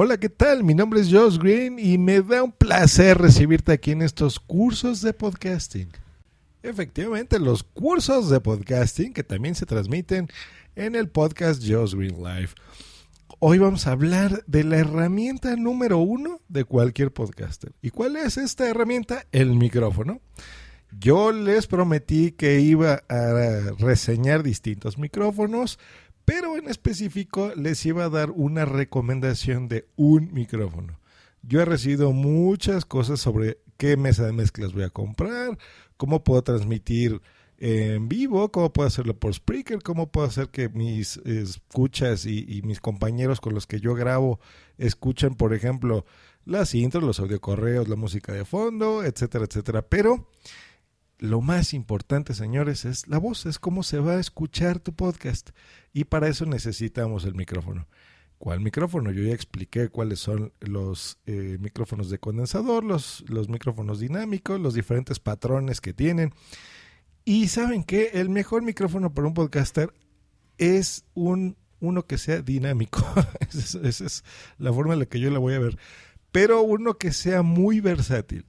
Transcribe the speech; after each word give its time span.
Hola, 0.00 0.16
¿qué 0.16 0.28
tal? 0.28 0.62
Mi 0.62 0.74
nombre 0.74 1.00
es 1.00 1.12
Josh 1.12 1.38
Green 1.38 1.76
y 1.76 1.98
me 1.98 2.20
da 2.20 2.44
un 2.44 2.52
placer 2.52 3.18
recibirte 3.18 3.72
aquí 3.72 3.90
en 3.90 4.02
estos 4.02 4.38
cursos 4.38 5.02
de 5.02 5.12
podcasting. 5.12 5.88
Efectivamente, 6.62 7.40
los 7.40 7.64
cursos 7.64 8.30
de 8.30 8.38
podcasting 8.38 9.12
que 9.12 9.24
también 9.24 9.56
se 9.56 9.66
transmiten 9.66 10.28
en 10.76 10.94
el 10.94 11.08
podcast 11.08 11.64
Josh 11.68 11.96
Green 11.96 12.22
Live. 12.22 12.50
Hoy 13.40 13.58
vamos 13.58 13.88
a 13.88 13.90
hablar 13.90 14.44
de 14.46 14.62
la 14.62 14.76
herramienta 14.76 15.56
número 15.56 15.98
uno 15.98 16.42
de 16.46 16.62
cualquier 16.62 17.12
podcaster. 17.12 17.72
¿Y 17.82 17.90
cuál 17.90 18.14
es 18.14 18.36
esta 18.36 18.68
herramienta? 18.68 19.26
El 19.32 19.56
micrófono. 19.56 20.20
Yo 20.96 21.32
les 21.32 21.66
prometí 21.66 22.30
que 22.30 22.60
iba 22.60 23.02
a 23.08 23.72
reseñar 23.78 24.44
distintos 24.44 24.96
micrófonos, 24.96 25.80
pero 26.28 26.58
en 26.58 26.68
específico 26.68 27.52
les 27.56 27.86
iba 27.86 28.04
a 28.04 28.10
dar 28.10 28.30
una 28.32 28.66
recomendación 28.66 29.66
de 29.66 29.86
un 29.96 30.30
micrófono. 30.34 31.00
Yo 31.40 31.62
he 31.62 31.64
recibido 31.64 32.12
muchas 32.12 32.84
cosas 32.84 33.18
sobre 33.18 33.60
qué 33.78 33.96
mesa 33.96 34.26
de 34.26 34.32
mezclas 34.32 34.74
voy 34.74 34.82
a 34.82 34.90
comprar, 34.90 35.56
cómo 35.96 36.24
puedo 36.24 36.42
transmitir 36.42 37.22
en 37.56 38.10
vivo, 38.10 38.52
cómo 38.52 38.74
puedo 38.74 38.86
hacerlo 38.86 39.18
por 39.18 39.32
Spreaker, 39.32 39.82
cómo 39.82 40.12
puedo 40.12 40.26
hacer 40.26 40.50
que 40.50 40.68
mis 40.68 41.16
escuchas 41.24 42.26
y, 42.26 42.44
y, 42.46 42.60
mis 42.60 42.82
compañeros 42.82 43.40
con 43.40 43.54
los 43.54 43.66
que 43.66 43.80
yo 43.80 43.94
grabo 43.94 44.38
escuchen, 44.76 45.34
por 45.34 45.54
ejemplo, 45.54 46.04
las 46.44 46.74
intros, 46.74 47.04
los 47.04 47.20
audiocorreos, 47.20 47.88
la 47.88 47.96
música 47.96 48.34
de 48.34 48.44
fondo, 48.44 49.02
etcétera, 49.02 49.46
etcétera. 49.46 49.80
Pero 49.80 50.28
lo 51.18 51.40
más 51.40 51.74
importante, 51.74 52.32
señores, 52.34 52.84
es 52.84 53.08
la 53.08 53.18
voz, 53.18 53.46
es 53.46 53.58
cómo 53.58 53.82
se 53.82 53.98
va 53.98 54.12
a 54.12 54.20
escuchar 54.20 54.78
tu 54.78 54.94
podcast. 54.94 55.50
Y 55.92 56.04
para 56.04 56.28
eso 56.28 56.46
necesitamos 56.46 57.24
el 57.24 57.34
micrófono. 57.34 57.86
¿Cuál 58.38 58.60
micrófono? 58.60 59.10
Yo 59.10 59.24
ya 59.24 59.34
expliqué 59.34 59.88
cuáles 59.88 60.20
son 60.20 60.52
los 60.60 61.18
eh, 61.26 61.58
micrófonos 61.60 62.08
de 62.08 62.18
condensador, 62.18 62.84
los, 62.84 63.24
los 63.28 63.48
micrófonos 63.48 63.98
dinámicos, 63.98 64.60
los 64.60 64.74
diferentes 64.74 65.18
patrones 65.18 65.80
que 65.80 65.92
tienen. 65.92 66.32
Y 67.24 67.48
saben 67.48 67.82
que 67.82 68.10
el 68.14 68.28
mejor 68.28 68.62
micrófono 68.62 69.12
para 69.12 69.26
un 69.26 69.34
podcaster 69.34 69.92
es 70.56 71.04
un, 71.14 71.56
uno 71.80 72.06
que 72.06 72.16
sea 72.16 72.40
dinámico. 72.42 73.04
esa, 73.50 73.58
es, 73.58 73.74
esa 73.74 74.06
es 74.06 74.24
la 74.56 74.72
forma 74.72 74.92
en 74.92 75.00
la 75.00 75.06
que 75.06 75.18
yo 75.18 75.30
la 75.30 75.40
voy 75.40 75.54
a 75.54 75.58
ver. 75.58 75.76
Pero 76.30 76.62
uno 76.62 76.94
que 76.94 77.12
sea 77.12 77.42
muy 77.42 77.80
versátil. 77.80 78.46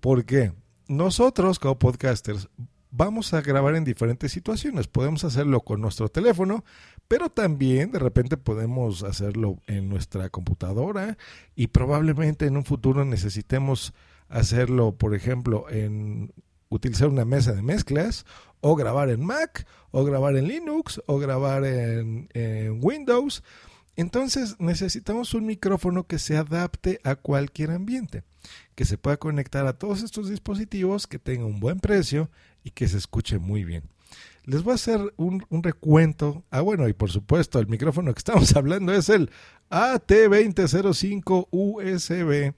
¿Por 0.00 0.24
qué? 0.24 0.52
Nosotros 0.92 1.58
como 1.58 1.78
podcasters 1.78 2.50
vamos 2.90 3.32
a 3.32 3.40
grabar 3.40 3.76
en 3.76 3.84
diferentes 3.84 4.30
situaciones. 4.30 4.88
Podemos 4.88 5.24
hacerlo 5.24 5.62
con 5.62 5.80
nuestro 5.80 6.10
teléfono, 6.10 6.66
pero 7.08 7.30
también 7.30 7.92
de 7.92 7.98
repente 7.98 8.36
podemos 8.36 9.02
hacerlo 9.02 9.56
en 9.66 9.88
nuestra 9.88 10.28
computadora 10.28 11.16
y 11.56 11.68
probablemente 11.68 12.44
en 12.44 12.58
un 12.58 12.66
futuro 12.66 13.06
necesitemos 13.06 13.94
hacerlo, 14.28 14.92
por 14.92 15.14
ejemplo, 15.14 15.64
en 15.70 16.34
utilizar 16.68 17.08
una 17.08 17.24
mesa 17.24 17.52
de 17.52 17.62
mezclas 17.62 18.26
o 18.60 18.76
grabar 18.76 19.08
en 19.08 19.24
Mac 19.24 19.66
o 19.92 20.04
grabar 20.04 20.36
en 20.36 20.46
Linux 20.46 21.00
o 21.06 21.18
grabar 21.18 21.64
en, 21.64 22.28
en 22.34 22.80
Windows. 22.82 23.42
Entonces 23.96 24.56
necesitamos 24.58 25.34
un 25.34 25.46
micrófono 25.46 26.06
que 26.06 26.18
se 26.18 26.36
adapte 26.36 27.00
a 27.04 27.14
cualquier 27.14 27.70
ambiente, 27.70 28.24
que 28.74 28.84
se 28.84 28.96
pueda 28.96 29.18
conectar 29.18 29.66
a 29.66 29.74
todos 29.74 30.02
estos 30.02 30.30
dispositivos, 30.30 31.06
que 31.06 31.18
tenga 31.18 31.44
un 31.44 31.60
buen 31.60 31.78
precio 31.78 32.30
y 32.64 32.70
que 32.70 32.88
se 32.88 32.96
escuche 32.96 33.38
muy 33.38 33.64
bien. 33.64 33.84
Les 34.44 34.62
voy 34.62 34.72
a 34.72 34.74
hacer 34.74 35.14
un, 35.16 35.44
un 35.50 35.62
recuento. 35.62 36.42
Ah, 36.50 36.62
bueno, 36.62 36.88
y 36.88 36.92
por 36.92 37.10
supuesto, 37.10 37.60
el 37.60 37.68
micrófono 37.68 38.12
que 38.12 38.18
estamos 38.18 38.54
hablando 38.56 38.92
es 38.92 39.08
el 39.08 39.30
AT2005 39.70 41.48
USB 41.50 42.52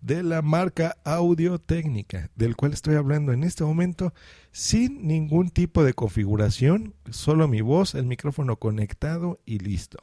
de 0.00 0.22
la 0.22 0.42
marca 0.42 0.96
Audio 1.04 1.58
Técnica, 1.58 2.30
del 2.36 2.56
cual 2.56 2.72
estoy 2.72 2.96
hablando 2.96 3.32
en 3.32 3.44
este 3.44 3.64
momento 3.64 4.12
sin 4.52 5.06
ningún 5.06 5.50
tipo 5.50 5.84
de 5.84 5.94
configuración, 5.94 6.94
solo 7.10 7.48
mi 7.48 7.60
voz, 7.60 7.94
el 7.94 8.06
micrófono 8.06 8.56
conectado 8.56 9.40
y 9.44 9.58
listo. 9.58 9.98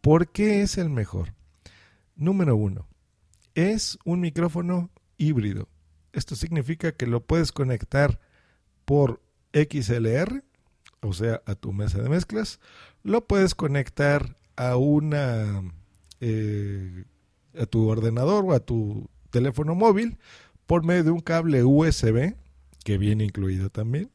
¿Por 0.00 0.30
qué 0.30 0.62
es 0.62 0.78
el 0.78 0.90
mejor? 0.90 1.34
Número 2.16 2.56
uno, 2.56 2.86
es 3.54 3.98
un 4.04 4.20
micrófono 4.20 4.90
híbrido. 5.16 5.68
Esto 6.12 6.36
significa 6.36 6.92
que 6.92 7.06
lo 7.06 7.24
puedes 7.24 7.52
conectar 7.52 8.20
por 8.84 9.20
XLR, 9.52 10.42
o 11.00 11.12
sea, 11.12 11.42
a 11.46 11.54
tu 11.54 11.72
mesa 11.72 12.00
de 12.00 12.08
mezclas. 12.08 12.60
Lo 13.02 13.26
puedes 13.26 13.54
conectar 13.54 14.36
a 14.56 14.76
una 14.76 15.62
eh, 16.20 17.04
a 17.56 17.66
tu 17.66 17.88
ordenador 17.88 18.44
o 18.44 18.52
a 18.52 18.60
tu 18.60 19.08
teléfono 19.30 19.74
móvil 19.74 20.18
por 20.66 20.84
medio 20.84 21.04
de 21.04 21.10
un 21.10 21.20
cable 21.20 21.64
USB 21.64 22.34
que 22.84 22.98
viene 22.98 23.24
incluido 23.24 23.70
también. 23.70 24.10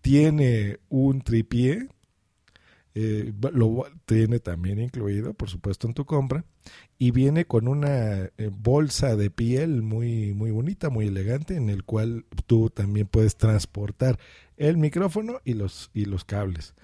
Tiene 0.00 0.78
un 0.88 1.22
tripié, 1.22 1.88
eh, 2.94 3.32
lo 3.52 3.86
tiene 4.06 4.38
también 4.38 4.78
incluido, 4.78 5.34
por 5.34 5.50
supuesto, 5.50 5.88
en 5.88 5.94
tu 5.94 6.04
compra. 6.04 6.44
Y 6.96 7.10
viene 7.10 7.44
con 7.44 7.66
una 7.66 8.30
eh, 8.36 8.50
bolsa 8.56 9.16
de 9.16 9.30
piel 9.30 9.82
muy, 9.82 10.32
muy 10.32 10.52
bonita, 10.52 10.90
muy 10.90 11.08
elegante, 11.08 11.56
en 11.56 11.70
el 11.70 11.84
cual 11.84 12.24
tú 12.46 12.70
también 12.70 13.08
puedes 13.08 13.36
transportar 13.36 14.18
el 14.56 14.76
micrófono 14.76 15.40
y 15.44 15.54
los, 15.54 15.90
y 15.92 16.04
los 16.04 16.24
cables. 16.24 16.74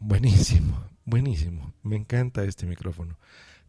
Buenísimo, 0.00 0.84
buenísimo. 1.06 1.72
Me 1.82 1.96
encanta 1.96 2.44
este 2.44 2.66
micrófono. 2.66 3.18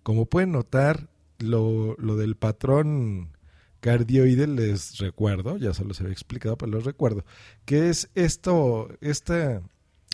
Como 0.03 0.25
pueden 0.25 0.51
notar, 0.51 1.09
lo, 1.39 1.95
lo 1.97 2.17
del 2.17 2.35
patrón 2.35 3.37
cardioide 3.79 4.47
les 4.47 4.97
recuerdo, 4.97 5.57
ya 5.57 5.73
se 5.73 5.85
los 5.85 6.01
había 6.01 6.11
explicado, 6.11 6.57
pero 6.57 6.71
los 6.71 6.83
recuerdo, 6.83 7.23
que 7.63 7.89
es 7.89 8.09
esto, 8.15 8.89
esta 9.01 9.61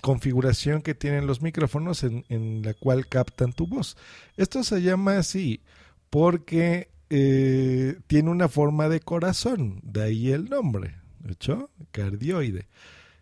configuración 0.04 0.82
que 0.82 0.96
tienen 0.96 1.28
los 1.28 1.42
micrófonos 1.42 2.04
en, 2.04 2.62
la 2.62 2.74
cual 2.74 3.08
captan 3.08 3.54
tu 3.54 3.68
voz. 3.68 3.96
Esto 4.36 4.62
se 4.66 4.82
llama 4.82 5.18
así 5.18 5.62
porque 6.10 6.90
eh, 7.10 7.98
tiene 8.08 8.30
una 8.30 8.50
forma 8.50 8.90
de 8.90 9.00
corazón, 9.00 9.80
de 9.82 10.04
ahí 10.04 10.32
el 10.34 10.50
nombre, 10.50 10.98
¿hecho? 11.26 11.70
Cardioide, 11.94 12.68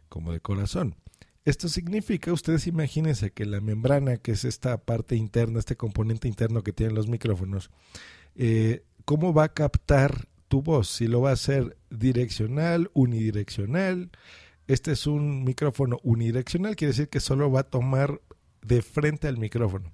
como 0.10 0.34
de 0.34 0.40
corazón. 0.40 0.96
Esto 1.46 1.70
significa, 1.70 2.34
ustedes 2.34 2.66
imagínense 2.66 3.30
que 3.30 3.46
la 3.46 3.62
membrana, 3.62 4.18
que 4.18 4.32
es 4.32 4.44
esta 4.44 4.76
parte 4.80 5.16
interna, 5.16 5.60
este 5.60 5.76
componente 5.76 6.28
interno 6.28 6.64
que 6.64 6.74
tienen 6.74 6.96
los 6.96 7.08
micrófonos, 7.08 7.70
eh, 8.36 8.86
¿cómo 9.06 9.36
va 9.36 9.44
a 9.44 9.54
captar 9.54 10.28
tu 10.48 10.64
voz? 10.64 10.88
Si 10.88 11.06
lo 11.06 11.22
va 11.22 11.30
a 11.30 11.34
hacer 11.34 11.78
direccional, 11.92 12.90
unidireccional. 12.96 14.10
Este 14.72 14.94
es 14.94 15.06
un 15.06 15.44
micrófono 15.44 16.00
unidireccional, 16.02 16.78
quiere 16.78 16.94
decir 16.94 17.10
que 17.10 17.20
solo 17.20 17.52
va 17.52 17.60
a 17.60 17.70
tomar 17.70 18.22
de 18.62 18.82
frente 18.82 19.28
al 19.28 19.38
micrófono. 19.38 19.92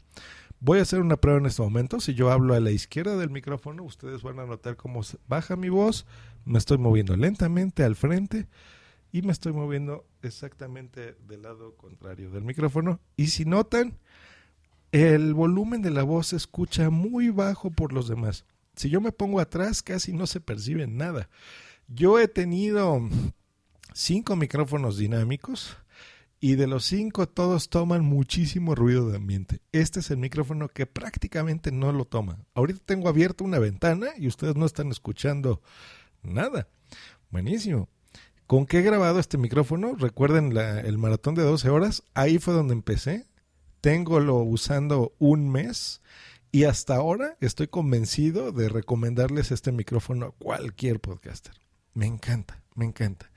Voy 0.60 0.78
a 0.78 0.84
hacer 0.84 1.00
una 1.00 1.18
prueba 1.18 1.40
en 1.40 1.48
este 1.48 1.64
momento. 1.64 2.00
Si 2.00 2.14
yo 2.14 2.30
hablo 2.30 2.54
a 2.54 2.60
la 2.60 2.70
izquierda 2.70 3.18
del 3.18 3.32
micrófono, 3.32 3.82
ustedes 3.82 4.22
van 4.22 4.38
a 4.38 4.46
notar 4.46 4.76
cómo 4.76 5.02
baja 5.28 5.56
mi 5.56 5.70
voz. 5.70 6.06
Me 6.46 6.60
estoy 6.60 6.78
moviendo 6.78 7.18
lentamente 7.18 7.84
al 7.84 7.96
frente 7.96 8.46
y 9.12 9.24
me 9.24 9.32
estoy 9.32 9.52
moviendo 9.52 10.06
exactamente 10.22 11.16
del 11.28 11.42
lado 11.42 11.76
contrario 11.76 12.30
del 12.30 12.44
micrófono. 12.44 13.00
Y 13.16 13.30
si 13.30 13.46
notan, 13.46 13.98
el 14.92 15.34
volumen 15.34 15.82
de 15.82 15.90
la 15.90 16.04
voz 16.04 16.28
se 16.28 16.36
escucha 16.36 16.92
muy 16.92 17.32
bajo 17.32 17.72
por 17.72 17.94
los 17.94 18.08
demás. 18.08 18.46
Si 18.76 18.92
yo 18.92 19.02
me 19.02 19.12
pongo 19.12 19.40
atrás, 19.40 19.82
casi 19.82 20.14
no 20.14 20.28
se 20.28 20.40
percibe 20.40 20.86
nada. 20.86 21.30
Yo 21.88 22.20
he 22.20 22.28
tenido 22.28 23.02
cinco 23.98 24.36
micrófonos 24.36 24.98
dinámicos 24.98 25.76
y 26.40 26.54
de 26.54 26.68
los 26.68 26.86
cinco 26.86 27.28
todos 27.28 27.70
toman 27.70 28.06
muchísimo 28.06 28.76
ruido 28.76 29.10
de 29.10 29.18
ambiente. 29.18 29.60
Este 29.72 30.02
es 30.02 30.12
el 30.12 30.18
micrófono 30.18 30.70
que 30.70 30.86
prácticamente 30.86 31.72
no 31.72 31.92
lo 31.92 32.06
toma. 32.06 32.38
Ahorita 32.54 32.80
tengo 32.86 33.10
abierta 33.10 33.44
una 33.44 33.58
ventana 33.58 34.10
y 34.16 34.28
ustedes 34.28 34.56
no 34.56 34.68
están 34.68 34.92
escuchando 34.92 35.64
nada. 36.22 36.68
Buenísimo. 37.32 37.90
¿Con 38.46 38.68
qué 38.68 38.80
he 38.80 38.84
grabado 38.84 39.20
este 39.20 39.40
micrófono? 39.40 39.96
Recuerden 39.96 40.56
el 40.56 40.98
maratón 41.00 41.34
de 41.34 41.42
12 41.42 41.70
horas. 41.70 42.04
Ahí 42.14 42.38
fue 42.38 42.54
donde 42.54 42.74
empecé. 42.74 43.26
Tengo 43.82 44.20
lo 44.20 44.36
usando 44.38 45.16
un 45.18 45.50
mes 45.50 46.02
y 46.52 46.66
hasta 46.66 46.96
ahora 46.96 47.36
estoy 47.42 47.68
convencido 47.68 48.52
de 48.52 48.70
recomendarles 48.70 49.52
este 49.52 49.72
micrófono 49.72 50.28
a 50.28 50.32
cualquier 50.34 51.00
podcaster. 51.00 51.54
Me 51.96 52.06
encanta, 52.06 52.62
me 52.76 52.86
encanta. 52.86 53.32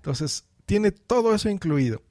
Entonces, 0.00 0.44
tiene 0.64 0.92
todo 0.92 1.34
eso 1.34 1.50
incluido. 1.50 2.02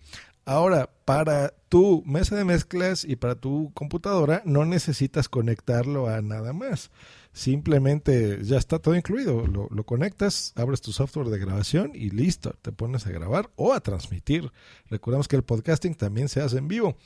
Ahora, 0.45 0.89
para 1.05 1.53
tu 1.69 2.03
mesa 2.05 2.35
de 2.35 2.43
mezclas 2.43 3.03
y 3.03 3.15
para 3.15 3.35
tu 3.35 3.71
computadora 3.73 4.41
no 4.45 4.65
necesitas 4.65 5.29
conectarlo 5.29 6.07
a 6.07 6.21
nada 6.21 6.53
más. 6.53 6.91
Simplemente 7.33 8.39
ya 8.43 8.57
está 8.57 8.79
todo 8.79 8.95
incluido. 8.95 9.45
Lo, 9.45 9.83
conectas, 9.85 10.53
abres 10.55 10.81
tu 10.81 10.91
software 10.91 11.27
de 11.27 11.39
grabación 11.39 11.91
y 11.93 12.09
listo, 12.09 12.55
te 12.61 12.71
pones 12.71 13.05
a 13.05 13.11
grabar 13.11 13.49
o 13.55 13.73
a 13.73 13.79
transmitir. 13.79 14.51
Recordemos 14.89 15.27
que 15.27 15.35
el 15.35 15.43
podcasting 15.43 15.95
también 15.95 16.29
se 16.29 16.41
hace 16.41 16.57
en 16.57 16.67
vivo. 16.67 16.97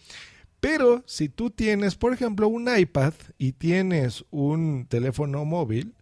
Pero 0.59 1.03
si 1.05 1.27
tú 1.27 1.49
tienes, 1.49 1.95
por 1.95 2.13
ejemplo, 2.13 2.47
un 2.47 2.69
iPad 2.73 3.13
y 3.37 3.51
tienes 3.51 4.25
un 4.31 4.85
teléfono 4.87 5.43
móvil, 5.43 5.95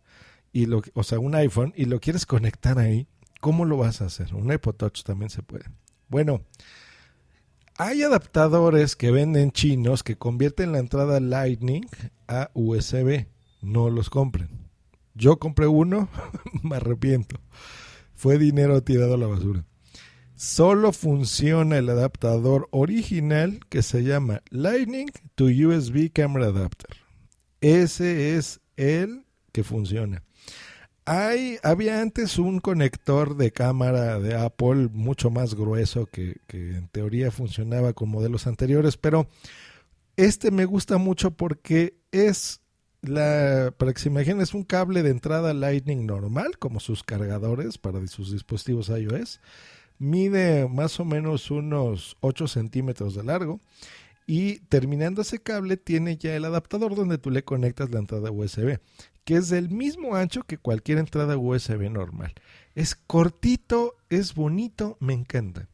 y 0.54 0.68
o 0.72 1.04
sea, 1.04 1.20
un 1.20 1.34
iPhone, 1.34 1.74
y 1.76 1.86
lo 1.86 2.00
quieres 2.00 2.26
conectar 2.26 2.78
ahí, 2.78 3.08
¿cómo 3.42 3.66
lo 3.66 3.76
vas 3.76 4.02
a 4.02 4.06
hacer? 4.06 4.34
Un 4.34 4.54
iPod 4.54 4.76
Touch 4.76 5.04
también 5.04 5.30
se 5.30 5.44
puede. 5.44 5.66
Bueno, 6.08 6.42
hay 7.78 8.04
adaptadores 8.04 8.96
que 8.96 9.12
venden 9.12 9.52
chinos 9.52 10.04
que 10.04 10.18
convierten 10.18 10.72
la 10.72 10.80
entrada 10.80 11.20
Lightning 11.20 11.88
a 12.28 12.50
USB. 12.54 13.26
No 13.62 13.90
los 13.90 14.10
compren. 14.10 14.70
Yo 15.14 15.38
compré 15.38 15.68
uno, 15.68 16.08
me 16.64 16.78
arrepiento. 16.78 17.42
Fue 18.16 18.38
dinero 18.38 18.82
tirado 18.84 19.16
a 19.16 19.18
la 19.18 19.28
basura. 19.28 19.66
Solo 20.36 20.92
funciona 20.92 21.78
el 21.78 21.90
adaptador 21.90 22.68
original 22.72 23.60
que 23.70 23.84
se 23.84 24.04
llama 24.04 24.42
Lightning 24.50 25.08
to 25.36 25.46
USB 25.46 26.12
Camera 26.12 26.48
Adapter. 26.48 26.98
Ese 27.62 28.38
es 28.38 28.60
el 28.76 29.26
que 29.52 29.64
funciona. 29.64 30.24
Hay, 31.06 31.58
había 31.64 32.02
antes 32.02 32.38
un 32.38 32.60
conector 32.60 33.36
de 33.36 33.52
cámara 33.52 34.20
de 34.20 34.36
Apple 34.36 34.90
mucho 34.94 35.32
más 35.32 35.56
grueso 35.56 36.06
que, 36.06 36.38
que, 36.48 36.76
en 36.76 36.88
teoría 36.90 37.32
funcionaba 37.32 37.94
con 37.94 38.10
modelos 38.10 38.46
anteriores, 38.46 38.98
pero 38.98 39.28
este 40.16 40.52
me 40.52 40.66
gusta 40.66 40.98
mucho 40.98 41.32
porque 41.32 41.96
es 42.12 42.62
la, 43.02 43.74
para 43.78 43.94
que 43.94 44.00
se 44.00 44.10
imaginen, 44.10 44.42
es 44.42 44.54
un 44.54 44.64
cable 44.64 45.02
de 45.02 45.10
entrada 45.10 45.54
Lightning 45.54 46.06
normal, 46.06 46.58
como 46.60 46.80
sus 46.80 47.04
cargadores 47.04 47.78
para 47.78 48.06
sus 48.08 48.32
dispositivos 48.32 48.90
iOS. 48.90 49.40
Mide 49.98 50.68
más 50.68 51.00
o 51.00 51.06
menos 51.06 51.52
unos 51.52 52.18
8 52.22 52.48
centímetros 52.48 53.16
de 53.16 53.24
largo 53.24 53.60
y 54.34 54.60
terminando 54.70 55.24
ese 55.24 55.40
cable 55.40 55.76
tiene 55.76 56.16
ya 56.16 56.34
el 56.34 56.46
adaptador 56.46 56.96
donde 56.96 57.18
tú 57.18 57.32
le 57.32 57.44
conectas 57.44 57.92
la 57.92 58.00
entrada 58.00 58.32
USB, 58.32 58.80
que 59.26 59.36
es 59.36 59.50
del 59.50 59.70
mismo 59.70 60.16
ancho 60.16 60.44
que 60.44 60.58
cualquier 60.58 61.00
entrada 61.00 61.36
USB 61.38 61.90
normal. 61.90 62.34
Es 62.74 62.96
cortito, 62.96 63.98
es 64.10 64.34
bonito, 64.34 64.96
me 65.02 65.12
encanta. 65.12 65.68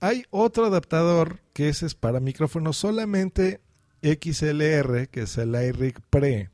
Hay 0.00 0.24
otro 0.30 0.66
adaptador 0.66 1.38
que 1.52 1.68
ese 1.68 1.86
es 1.86 1.94
para 1.94 2.18
micrófonos 2.18 2.76
solamente 2.76 3.60
XLR, 4.02 5.06
que 5.06 5.20
es 5.20 5.38
el 5.38 5.54
iRig 5.54 6.00
Pre, 6.10 6.50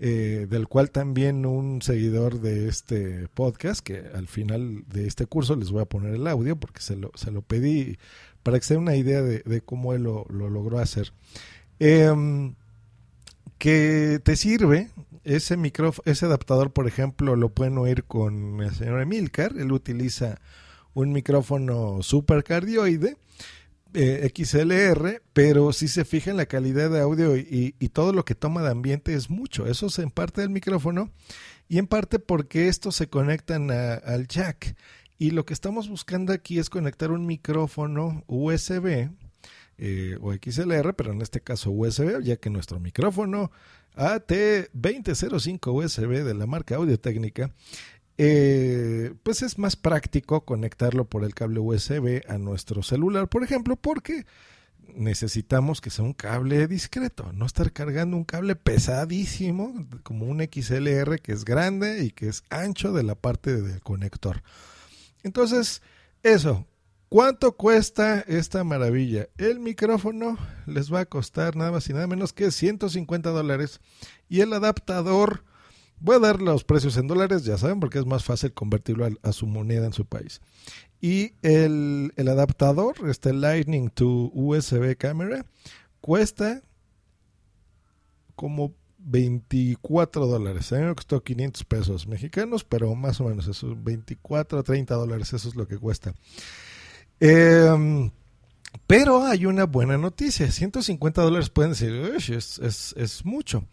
eh, 0.00 0.46
del 0.48 0.68
cual 0.68 0.90
también 0.90 1.44
un 1.44 1.82
seguidor 1.82 2.40
de 2.40 2.68
este 2.68 3.28
podcast, 3.34 3.80
que 3.80 4.04
al 4.14 4.28
final 4.28 4.84
de 4.86 5.06
este 5.06 5.26
curso 5.26 5.56
les 5.56 5.70
voy 5.70 5.82
a 5.82 5.86
poner 5.86 6.14
el 6.14 6.26
audio 6.28 6.56
porque 6.56 6.80
se 6.80 6.96
lo, 6.96 7.10
pedí 7.42 7.98
para 8.42 8.58
que 8.58 8.64
se 8.64 8.74
den 8.74 8.84
una 8.84 8.94
idea 8.94 9.22
de, 9.22 9.60
cómo 9.60 9.94
él 9.94 10.04
lo, 10.04 10.24
logró 10.30 10.78
hacer. 10.78 11.12
Em, 11.80 12.54
que 13.58 14.20
te 14.22 14.36
sirve 14.36 14.88
ese 15.24 15.56
micrófono, 15.56 16.04
ese 16.10 16.26
adaptador, 16.26 16.70
por 16.70 16.86
ejemplo, 16.86 17.34
lo 17.34 17.48
pueden 17.48 17.76
oír 17.78 18.04
con 18.04 18.60
el 18.62 18.72
señor 18.74 19.00
Emilcar. 19.00 19.54
Él 19.58 19.72
utiliza 19.72 20.40
un 20.94 21.12
micrófono 21.12 22.02
supercardioide 22.02 23.16
eh, 23.94 24.30
XLR, 24.34 25.22
pero 25.32 25.72
si 25.72 25.88
se 25.88 26.04
fija 26.04 26.30
en 26.30 26.36
la 26.36 26.46
calidad 26.46 26.90
de 26.90 27.00
audio 27.00 27.36
y, 27.36 27.72
todo 27.92 28.12
lo 28.12 28.24
que 28.24 28.34
toma 28.34 28.62
de 28.62 28.70
ambiente 28.70 29.14
es 29.14 29.30
mucho. 29.30 29.66
Eso 29.66 29.86
es 29.86 29.98
en 29.98 30.10
parte 30.10 30.40
del 30.42 30.50
micrófono 30.50 31.10
y 31.68 31.78
en 31.78 31.86
parte 31.86 32.18
porque 32.18 32.68
estos 32.68 32.96
se 32.96 33.08
conectan 33.08 33.70
a, 33.70 33.94
al 33.94 34.28
jack. 34.28 34.76
Y 35.18 35.30
lo 35.30 35.44
que 35.44 35.54
estamos 35.54 35.88
buscando 35.88 36.32
aquí 36.32 36.58
es 36.58 36.70
conectar 36.70 37.10
un 37.10 37.26
micrófono 37.26 38.24
USB 38.28 39.10
eh, 39.78 40.18
o 40.20 40.32
XLR, 40.32 40.94
pero 40.94 41.12
en 41.12 41.22
este 41.22 41.40
caso 41.40 41.70
USB, 41.70 42.20
ya 42.22 42.36
que 42.36 42.50
nuestro 42.50 42.80
micrófono 42.80 43.50
AT2005 43.96 45.72
USB 45.72 46.24
de 46.24 46.34
la 46.34 46.46
marca 46.46 46.76
Audio 46.76 46.98
Técnica, 46.98 47.52
eh, 48.18 49.14
pues 49.22 49.42
es 49.42 49.58
más 49.58 49.76
práctico 49.76 50.44
conectarlo 50.44 51.04
por 51.04 51.22
el 51.22 51.34
cable 51.34 51.60
USB 51.60 52.22
a 52.28 52.36
nuestro 52.36 52.82
celular, 52.82 53.28
por 53.28 53.44
ejemplo, 53.44 53.76
porque 53.76 54.26
necesitamos 54.94 55.80
que 55.80 55.90
sea 55.90 56.04
un 56.04 56.14
cable 56.14 56.66
discreto, 56.66 57.32
no 57.32 57.46
estar 57.46 57.72
cargando 57.72 58.16
un 58.16 58.24
cable 58.24 58.56
pesadísimo 58.56 59.86
como 60.02 60.26
un 60.26 60.40
XLR 60.40 61.20
que 61.20 61.32
es 61.32 61.44
grande 61.44 62.04
y 62.04 62.10
que 62.10 62.28
es 62.28 62.42
ancho 62.50 62.92
de 62.92 63.04
la 63.04 63.14
parte 63.14 63.62
del 63.62 63.80
conector. 63.80 64.42
Entonces, 65.22 65.82
eso, 66.24 66.66
¿cuánto 67.08 67.56
cuesta 67.56 68.20
esta 68.20 68.64
maravilla? 68.64 69.28
El 69.36 69.60
micrófono 69.60 70.38
les 70.66 70.92
va 70.92 71.00
a 71.00 71.06
costar 71.06 71.54
nada 71.54 71.70
más 71.70 71.88
y 71.88 71.92
nada 71.92 72.08
menos 72.08 72.32
que 72.32 72.50
150 72.50 73.30
dólares 73.30 73.80
y 74.28 74.40
el 74.40 74.52
adaptador, 74.52 75.44
voy 76.00 76.16
a 76.16 76.20
dar 76.20 76.40
los 76.40 76.64
precios 76.64 76.96
en 76.96 77.06
dólares, 77.06 77.44
ya 77.44 77.58
saben, 77.58 77.80
porque 77.80 77.98
es 77.98 78.06
más 78.06 78.24
fácil 78.24 78.52
convertirlo 78.52 79.08
a, 79.22 79.32
su 79.32 79.46
moneda 79.46 79.86
en 79.86 79.92
su 79.92 80.04
país. 80.04 80.40
Y 81.00 81.32
el, 81.42 82.12
el 82.16 82.28
adaptador, 82.28 82.96
este 83.08 83.32
Lightning 83.32 83.90
to 83.90 84.30
USB 84.34 84.96
Camera, 84.96 85.44
cuesta 86.00 86.62
como 88.34 88.74
24 88.98 90.26
dólares. 90.26 90.72
A 90.72 90.76
mí 90.76 90.84
me 90.84 90.94
costó 90.94 91.22
500 91.22 91.64
pesos 91.64 92.06
mexicanos, 92.06 92.64
pero 92.64 92.94
más 92.94 93.20
o 93.20 93.24
menos 93.24 93.46
eso, 93.46 93.76
24 93.76 94.58
a 94.58 94.62
30 94.62 94.94
dólares, 94.94 95.32
eso 95.32 95.48
es 95.48 95.54
lo 95.54 95.66
que 95.66 95.78
cuesta. 95.78 96.14
Eh, 97.20 98.10
pero 98.86 99.24
hay 99.24 99.46
una 99.46 99.64
buena 99.64 99.98
noticia, 99.98 100.50
150 100.50 101.22
dólares 101.22 101.50
pueden 101.50 101.72
decir, 101.72 101.92
es, 102.16 102.58
es, 102.58 103.24
mucho. 103.24 103.64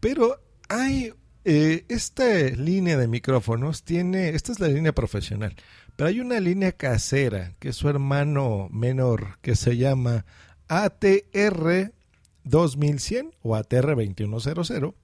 Pero 0.00 0.40
hay 0.68 1.12
eh, 1.44 1.84
esta 1.88 2.24
línea 2.50 2.96
de 2.96 3.08
micrófonos, 3.08 3.82
tiene, 3.82 4.30
esta 4.30 4.52
es 4.52 4.60
la 4.60 4.68
línea 4.68 4.92
profesional, 4.92 5.54
pero 5.96 6.08
hay 6.08 6.20
una 6.20 6.40
línea 6.40 6.72
casera, 6.72 7.54
que 7.58 7.70
es 7.70 7.76
su 7.76 7.88
hermano 7.88 8.68
menor, 8.70 9.38
que 9.42 9.54
se 9.54 9.76
llama 9.76 10.24
ATR 10.68 11.92
2100 12.44 13.34
o 13.42 13.56
ATR 13.56 13.94
2100 13.94 14.94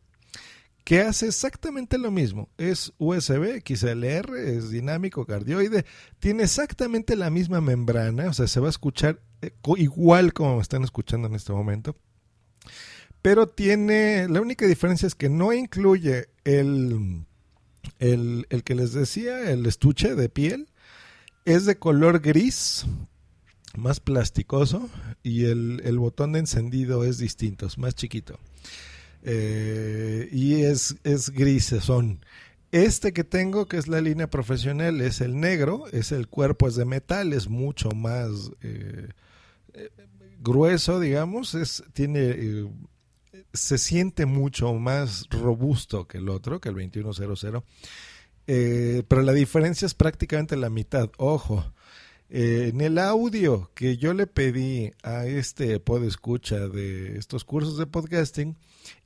que 0.85 1.03
hace 1.03 1.27
exactamente 1.27 1.99
lo 1.99 2.11
mismo. 2.11 2.49
Es 2.59 2.93
USB, 2.99 3.63
XLR, 3.65 4.37
es 4.37 4.71
dinámico, 4.71 5.25
cardioide, 5.27 5.85
tiene 6.19 6.45
exactamente 6.45 7.17
la 7.17 7.31
misma 7.31 7.61
membrana, 7.61 8.29
o 8.29 8.33
sea, 8.33 8.49
se 8.49 8.61
va 8.61 8.67
a 8.67 8.71
escuchar 8.71 9.21
eh, 9.43 9.53
igual 9.77 10.33
como 10.33 10.57
me 10.57 10.63
están 10.63 10.83
escuchando 10.83 11.29
en 11.29 11.35
este 11.35 11.53
momento. 11.53 11.97
Pero 13.23 13.47
tiene, 13.47 14.29
la 14.29 14.41
única 14.41 14.67
diferencia 14.67 15.07
es 15.07 15.15
que 15.15 15.29
no 15.29 15.53
incluye 15.53 16.29
el, 16.45 17.25
el, 17.99 18.47
el 18.49 18.65
que 18.65 18.75
les 18.75 18.93
decía, 18.93 19.51
el 19.51 19.67
estuche 19.67 20.15
de 20.15 20.29
piel, 20.29 20.69
es 21.45 21.67
de 21.67 21.79
color 21.79 22.21
gris, 22.21 22.87
más 23.77 24.01
plasticoso 24.01 24.89
y 25.23 25.45
el, 25.45 25.81
el, 25.85 25.99
botón 25.99 26.33
de 26.33 26.41
encendido 26.41 27.05
es 27.05 27.19
distinto, 27.19 27.67
es 27.67 27.79
más 27.79 27.95
chiquito. 27.95 28.39
Eh, 29.23 30.29
y 30.33 30.63
es, 30.63 30.97
es 31.05 31.31
son 31.83 32.25
Este 32.73 33.13
que 33.13 33.23
tengo, 33.23 33.67
que 33.67 33.77
es 33.77 33.87
la 33.87 34.01
línea 34.01 34.31
profesional, 34.31 35.01
es 35.03 35.21
el 35.21 35.39
negro, 35.39 35.85
es 35.93 36.11
el 36.11 36.27
cuerpo, 36.27 36.69
es 36.69 36.75
de 36.77 36.87
metal, 36.87 37.33
es 37.33 37.49
mucho 37.49 37.91
más... 37.91 38.51
Eh, 38.63 39.09
grueso, 40.43 41.01
digamos, 41.01 41.55
es 41.55 41.85
tiene 41.93 42.21
eh, 42.21 42.67
se 43.53 43.79
siente 43.79 44.27
mucho 44.27 44.73
más 44.75 45.27
robusto 45.31 46.07
que 46.07 46.19
el 46.19 46.29
otro, 46.29 46.61
que 46.61 46.69
el 46.69 46.75
2100. 46.75 47.63
Eh, 48.47 49.03
pero 49.07 49.23
la 49.23 49.33
diferencia 49.33 49.87
es 49.87 49.95
prácticamente 49.95 50.57
la 50.57 50.71
mitad. 50.71 51.11
Ojo, 51.19 51.65
eh, 52.29 52.71
en 52.73 52.81
el 52.81 52.99
audio 52.99 53.71
que 53.75 53.97
yo 53.97 54.15
le 54.15 54.27
pedí 54.27 54.93
a 55.03 55.27
este 55.27 55.81
pod 55.81 56.05
escucha 56.05 56.69
de 56.69 57.19
estos 57.19 57.45
cursos 57.45 57.77
de 57.77 57.87
podcasting, 57.87 58.57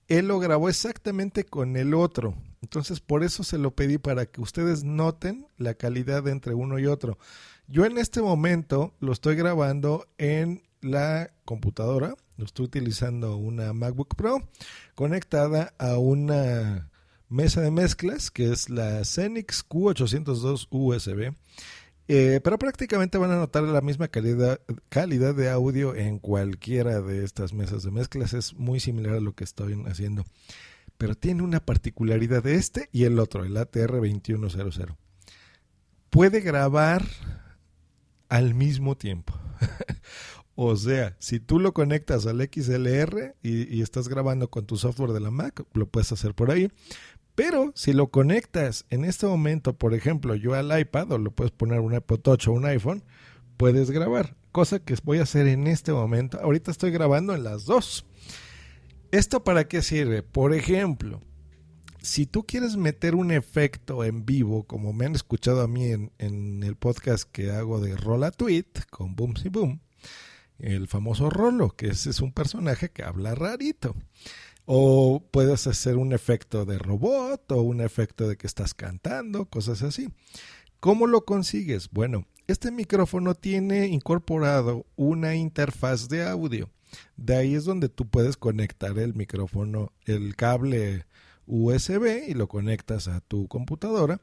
él 0.08 0.28
lo 0.28 0.38
grabó 0.38 0.68
exactamente 0.68 1.44
con 1.44 1.76
el 1.76 1.94
otro. 1.94 2.34
Entonces, 2.62 3.00
por 3.00 3.24
eso 3.24 3.42
se 3.42 3.58
lo 3.58 3.74
pedí 3.74 3.98
para 3.98 4.26
que 4.26 4.40
ustedes 4.40 4.84
noten 4.84 5.46
la 5.56 5.74
calidad 5.74 6.28
entre 6.28 6.54
uno 6.54 6.78
y 6.78 6.86
otro. 6.86 7.18
Yo 7.66 7.84
en 7.86 7.98
este 7.98 8.20
momento 8.20 8.94
lo 9.00 9.12
estoy 9.12 9.36
grabando 9.36 10.06
en 10.18 10.62
la 10.82 11.30
computadora. 11.44 12.14
Estoy 12.38 12.66
utilizando 12.66 13.36
una 13.36 13.72
MacBook 13.72 14.16
Pro 14.16 14.48
conectada 14.94 15.72
a 15.78 15.98
una 15.98 16.90
mesa 17.28 17.60
de 17.60 17.70
mezclas 17.70 18.30
que 18.30 18.52
es 18.52 18.68
la 18.68 19.04
Xenix 19.04 19.64
Q802 19.68 20.68
USB. 20.70 21.34
Eh, 22.06 22.40
pero 22.44 22.58
prácticamente 22.58 23.16
van 23.16 23.30
a 23.30 23.36
notar 23.36 23.62
la 23.62 23.80
misma 23.80 24.08
calidad, 24.08 24.60
calidad 24.90 25.34
de 25.34 25.48
audio 25.48 25.94
en 25.94 26.18
cualquiera 26.18 27.00
de 27.00 27.24
estas 27.24 27.52
mesas 27.54 27.82
de 27.82 27.90
mezclas. 27.90 28.34
Es 28.34 28.54
muy 28.54 28.80
similar 28.80 29.14
a 29.14 29.20
lo 29.20 29.34
que 29.34 29.44
estoy 29.44 29.80
haciendo. 29.86 30.24
Pero 30.98 31.14
tiene 31.14 31.42
una 31.42 31.60
particularidad 31.60 32.42
de 32.42 32.56
este 32.56 32.88
y 32.92 33.04
el 33.04 33.18
otro, 33.18 33.44
el 33.44 33.56
ATR 33.56 33.92
2100. 33.92 34.96
Puede 36.10 36.40
grabar 36.40 37.04
al 38.28 38.54
mismo 38.54 38.96
tiempo. 38.96 39.34
o 40.56 40.76
sea, 40.76 41.16
si 41.18 41.40
tú 41.40 41.58
lo 41.58 41.74
conectas 41.74 42.26
al 42.26 42.40
XLR 42.40 43.34
y, 43.42 43.82
estás 43.82 44.08
grabando 44.08 44.50
con 44.50 44.66
tu 44.66 44.76
software 44.76 45.12
de 45.12 45.20
la 45.20 45.30
Mac, 45.30 45.64
lo 45.72 45.86
puedes 45.86 46.12
hacer 46.12 46.34
por 46.34 46.50
ahí. 46.50 46.70
Pero 47.34 47.72
si 47.74 47.92
lo 47.92 48.08
conectas 48.08 48.86
en 48.90 49.04
este 49.04 49.26
momento, 49.26 49.76
por 49.76 49.94
ejemplo, 49.94 50.36
yo 50.36 50.54
al 50.54 50.78
iPad 50.78 51.10
o 51.12 51.18
lo 51.18 51.32
puedes 51.32 51.50
poner 51.50 51.80
un 51.80 51.94
iPod 51.94 52.20
Touch 52.20 52.46
o 52.46 52.52
un 52.52 52.66
iPhone, 52.66 53.02
puedes 53.56 53.90
grabar. 53.90 54.36
Cosa 54.52 54.78
que 54.78 54.94
voy 55.02 55.18
a 55.18 55.24
hacer 55.24 55.48
en 55.48 55.66
este 55.66 55.92
momento. 55.92 56.38
Ahorita 56.40 56.70
estoy 56.70 56.92
grabando 56.92 57.34
en 57.34 57.42
las 57.42 57.64
dos. 57.64 58.06
¿Esto 59.10 59.42
para 59.42 59.66
qué 59.66 59.82
sirve? 59.82 60.22
Por 60.22 60.54
ejemplo, 60.54 61.20
si 62.00 62.26
tú 62.26 62.44
quieres 62.44 62.76
meter 62.76 63.16
un 63.16 63.32
efecto 63.32 64.04
en 64.04 64.24
vivo, 64.24 64.62
como 64.62 64.92
me 64.92 65.06
han 65.06 65.16
escuchado 65.16 65.62
a 65.62 65.68
mí 65.68 65.86
en, 65.86 66.12
en 66.18 66.62
el 66.62 66.76
podcast 66.76 67.28
que 67.28 67.50
hago 67.50 67.80
de 67.80 67.96
Rola 67.96 68.30
Tweet 68.30 68.66
con 68.90 69.16
Boom 69.16 69.34
y 69.44 69.48
Boom, 69.48 69.80
el 70.58 70.88
famoso 70.88 71.30
Rolo, 71.30 71.70
que 71.70 71.88
ese 71.88 72.10
es 72.10 72.20
un 72.20 72.32
personaje 72.32 72.90
que 72.90 73.02
habla 73.02 73.34
rarito. 73.34 73.94
O 74.66 75.22
puedes 75.30 75.66
hacer 75.66 75.96
un 75.96 76.12
efecto 76.12 76.64
de 76.64 76.78
robot 76.78 77.52
o 77.52 77.62
un 77.62 77.80
efecto 77.80 78.28
de 78.28 78.36
que 78.36 78.46
estás 78.46 78.72
cantando, 78.72 79.44
cosas 79.46 79.82
así. 79.82 80.08
¿Cómo 80.80 81.06
lo 81.06 81.24
consigues? 81.24 81.90
Bueno, 81.90 82.26
este 82.46 82.70
micrófono 82.70 83.34
tiene 83.34 83.86
incorporado 83.86 84.86
una 84.96 85.34
interfaz 85.34 86.08
de 86.08 86.26
audio. 86.26 86.70
De 87.16 87.36
ahí 87.36 87.54
es 87.54 87.64
donde 87.64 87.88
tú 87.88 88.08
puedes 88.08 88.36
conectar 88.36 88.98
el 88.98 89.14
micrófono, 89.14 89.92
el 90.04 90.36
cable 90.36 91.06
USB 91.46 92.28
y 92.28 92.34
lo 92.34 92.48
conectas 92.48 93.08
a 93.08 93.20
tu 93.20 93.48
computadora. 93.48 94.20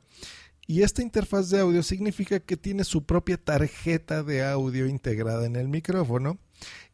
Y 0.71 0.83
esta 0.83 1.01
interfaz 1.01 1.49
de 1.49 1.59
audio 1.59 1.83
significa 1.83 2.39
que 2.39 2.55
tiene 2.55 2.85
su 2.85 3.03
propia 3.03 3.35
tarjeta 3.35 4.23
de 4.23 4.41
audio 4.45 4.87
integrada 4.87 5.45
en 5.45 5.57
el 5.57 5.67
micrófono 5.67 6.39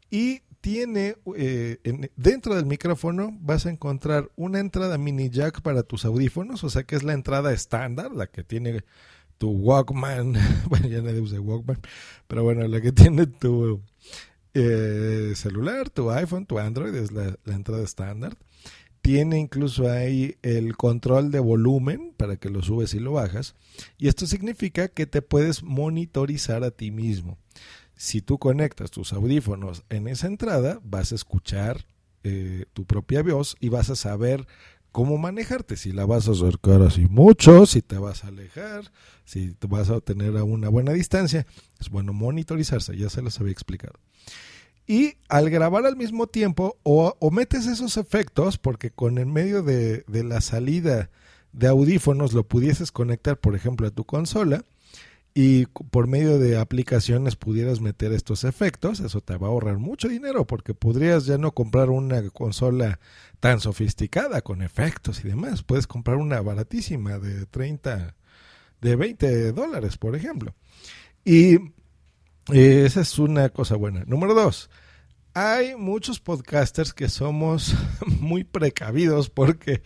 y 0.09 0.41
tiene 0.61 1.17
eh, 1.35 1.77
en, 1.83 2.09
dentro 2.15 2.55
del 2.55 2.65
micrófono 2.65 3.37
vas 3.39 3.67
a 3.67 3.69
encontrar 3.69 4.31
una 4.35 4.57
entrada 4.61 4.97
mini 4.97 5.29
jack 5.29 5.61
para 5.61 5.83
tus 5.83 6.05
audífonos, 6.05 6.63
o 6.63 6.71
sea 6.71 6.85
que 6.85 6.95
es 6.95 7.03
la 7.03 7.13
entrada 7.13 7.53
estándar, 7.53 8.11
la 8.13 8.25
que 8.25 8.43
tiene 8.43 8.83
tu 9.37 9.51
Walkman, 9.51 10.33
bueno 10.69 10.87
ya 10.87 11.03
nadie 11.03 11.21
usa 11.21 11.39
Walkman, 11.39 11.79
pero 12.27 12.41
bueno, 12.41 12.67
la 12.67 12.81
que 12.81 12.93
tiene 12.93 13.27
tu 13.27 13.83
eh, 14.55 15.33
celular, 15.35 15.91
tu 15.91 16.09
iPhone, 16.09 16.47
tu 16.47 16.57
Android 16.57 16.95
es 16.95 17.11
la 17.11 17.37
entrada 17.45 17.83
estándar. 17.83 18.35
Tiene 19.07 19.39
incluso 19.39 19.89
ahí 19.89 20.35
el 20.41 20.75
control 20.75 21.31
de 21.31 21.39
volumen 21.39 22.13
para 22.17 22.35
que 22.35 22.49
lo 22.49 22.61
subes 22.61 22.93
y 22.93 22.99
lo 22.99 23.13
bajas. 23.13 23.55
Y 23.97 24.09
esto 24.09 24.27
significa 24.27 24.89
que 24.89 25.05
te 25.05 25.21
puedes 25.21 25.63
monitorizar 25.63 26.65
a 26.65 26.71
ti 26.71 26.91
mismo 26.91 27.37
si 27.95 28.21
tú 28.21 28.37
conectas 28.37 28.91
tus 28.91 29.13
audífonos 29.13 29.83
en 29.89 30.09
esa 30.09 30.27
entrada, 30.27 30.81
vas 30.83 31.13
a 31.13 31.15
escuchar 31.15 31.85
eh, 32.25 32.65
tu 32.73 32.83
propia 32.83 33.23
voz 33.23 33.55
y 33.61 33.69
vas 33.69 33.89
a 33.89 33.95
saber 33.95 34.45
cómo 34.91 35.17
manejarte, 35.17 35.77
si 35.77 35.93
la 35.93 36.05
vas 36.05 36.27
a 36.27 36.31
acercar 36.31 36.81
así 36.81 37.07
mucho, 37.07 37.65
si 37.65 37.81
te 37.81 37.97
vas 37.97 38.25
a 38.25 38.27
alejar, 38.27 38.91
si 39.23 39.53
te 39.53 39.67
vas 39.67 39.89
a 39.89 40.01
tener 40.01 40.35
a 40.35 40.43
una 40.43 40.67
buena 40.67 40.91
distancia. 40.91 41.47
Es 41.79 41.89
bueno 41.89 42.11
monitorizarse, 42.11 42.97
ya 42.97 43.09
se 43.09 43.21
los 43.21 43.39
había 43.39 43.53
explicado. 43.53 43.93
Y 44.87 45.17
al 45.27 45.49
grabar 45.49 45.85
al 45.85 45.97
mismo 45.97 46.27
tiempo, 46.27 46.77
o, 46.83 47.13
metes 47.31 47.67
esos 47.67 47.97
efectos, 47.97 48.57
porque 48.57 48.89
con 48.89 49.17
el 49.17 49.25
medio 49.25 49.61
de, 49.61 50.05
de 50.07 50.23
la 50.23 50.39
salida 50.39 51.09
de 51.51 51.67
audífonos 51.67 52.33
lo 52.33 52.47
pudieses 52.47 52.91
conectar, 52.91 53.37
por 53.37 53.55
ejemplo, 53.55 53.85
a 53.85 53.91
tu 53.91 54.05
consola, 54.05 54.63
y 55.39 55.67
por 55.67 56.07
medio 56.07 56.39
de 56.39 56.57
aplicaciones 56.57 57.35
pudieras 57.35 57.79
meter 57.79 58.11
estos 58.11 58.43
efectos, 58.43 58.99
eso 59.01 59.21
te 59.21 59.37
va 59.37 59.45
a 59.45 59.51
ahorrar 59.51 59.77
mucho 59.77 60.07
dinero 60.07 60.47
porque 60.47 60.73
podrías 60.73 61.27
ya 61.27 61.37
no 61.37 61.51
comprar 61.51 61.91
una 61.91 62.27
consola 62.31 62.99
tan 63.39 63.59
sofisticada 63.59 64.41
con 64.41 64.63
efectos 64.63 65.23
y 65.23 65.27
demás, 65.27 65.61
puedes 65.61 65.85
comprar 65.85 66.17
una 66.17 66.41
baratísima 66.41 67.19
de 67.19 67.45
30, 67.45 68.15
de 68.81 68.95
20 68.95 69.51
dólares, 69.51 69.99
por 69.99 70.15
ejemplo. 70.15 70.55
Y 71.23 71.59
esa 72.53 73.01
es 73.01 73.19
una 73.19 73.49
cosa 73.49 73.75
buena. 73.75 74.03
Número 74.05 74.33
dos, 74.33 74.69
hay 75.33 75.75
muchos 75.75 76.19
podcasters 76.19 76.93
que 76.93 77.09
somos 77.09 77.75
muy 78.19 78.43
precavidos 78.43 79.29
porque 79.29 79.81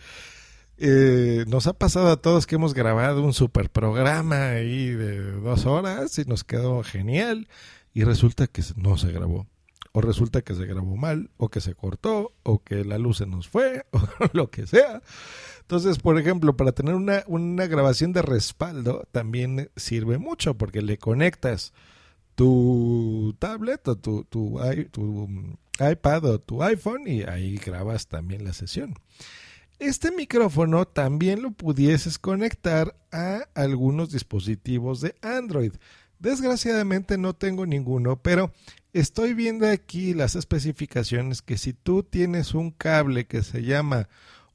eh, 0.78 1.44
nos 1.48 1.66
ha 1.66 1.72
pasado 1.72 2.10
a 2.10 2.20
todos 2.20 2.46
que 2.46 2.54
hemos 2.54 2.74
grabado 2.74 3.22
un 3.22 3.34
super 3.34 3.68
programa 3.68 4.50
ahí 4.50 4.90
de 4.90 5.32
dos 5.32 5.66
horas 5.66 6.18
y 6.18 6.24
nos 6.24 6.44
quedó 6.44 6.82
genial 6.82 7.48
y 7.94 8.04
resulta 8.04 8.46
que 8.46 8.62
no 8.76 8.96
se 8.96 9.12
grabó. 9.12 9.46
O 9.94 10.00
resulta 10.00 10.40
que 10.40 10.54
se 10.54 10.64
grabó 10.64 10.96
mal, 10.96 11.30
o 11.36 11.50
que 11.50 11.60
se 11.60 11.74
cortó, 11.74 12.32
o 12.44 12.62
que 12.62 12.82
la 12.82 12.96
luz 12.96 13.18
se 13.18 13.26
nos 13.26 13.46
fue, 13.46 13.84
o 13.90 14.00
lo 14.32 14.50
que 14.50 14.66
sea. 14.66 15.02
Entonces, 15.60 15.98
por 15.98 16.18
ejemplo, 16.18 16.56
para 16.56 16.72
tener 16.72 16.94
una, 16.94 17.24
una 17.26 17.66
grabación 17.66 18.14
de 18.14 18.22
respaldo 18.22 19.06
también 19.12 19.70
sirve 19.76 20.16
mucho 20.16 20.54
porque 20.54 20.80
le 20.80 20.96
conectas 20.96 21.74
tu 22.34 23.34
tablet 23.38 23.86
o 23.88 23.96
tu, 23.96 24.24
tu, 24.24 24.58
tu 24.90 25.28
iPad 25.78 26.24
o 26.24 26.38
tu 26.38 26.62
iPhone 26.62 27.06
y 27.06 27.22
ahí 27.22 27.56
grabas 27.56 28.06
también 28.06 28.44
la 28.44 28.52
sesión. 28.52 28.94
Este 29.78 30.12
micrófono 30.12 30.86
también 30.86 31.42
lo 31.42 31.50
pudieses 31.50 32.18
conectar 32.18 32.94
a 33.10 33.48
algunos 33.54 34.12
dispositivos 34.12 35.00
de 35.00 35.16
Android. 35.22 35.72
Desgraciadamente 36.20 37.18
no 37.18 37.34
tengo 37.34 37.66
ninguno, 37.66 38.22
pero 38.22 38.52
estoy 38.92 39.34
viendo 39.34 39.68
aquí 39.68 40.14
las 40.14 40.36
especificaciones 40.36 41.42
que 41.42 41.58
si 41.58 41.72
tú 41.72 42.04
tienes 42.04 42.54
un 42.54 42.70
cable 42.70 43.26
que 43.26 43.42
se 43.42 43.64
llama 43.64 44.08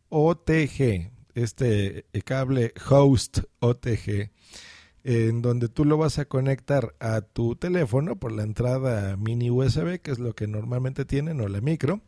OTG, 0.08 1.12
este 1.36 2.06
eh, 2.14 2.22
cable 2.24 2.74
host 2.90 3.40
OTG, 3.60 4.32
en 5.08 5.42
donde 5.42 5.70
tú 5.70 5.86
lo 5.86 5.96
vas 5.96 6.20
a 6.20 6.26
conectar 6.26 6.94
a 7.00 7.22
tu 7.22 7.56
teléfono 7.56 8.20
por 8.20 8.34
la 8.34 8.44
entrada 8.44 9.16
mini 9.16 9.50
USB, 9.50 10.02
que 10.02 10.12
es 10.12 10.20
lo 10.20 10.36
que 10.36 10.48
normalmente 10.48 11.06
tienen, 11.06 11.40
o 11.40 11.48
la 11.48 11.62
micro, 11.62 12.02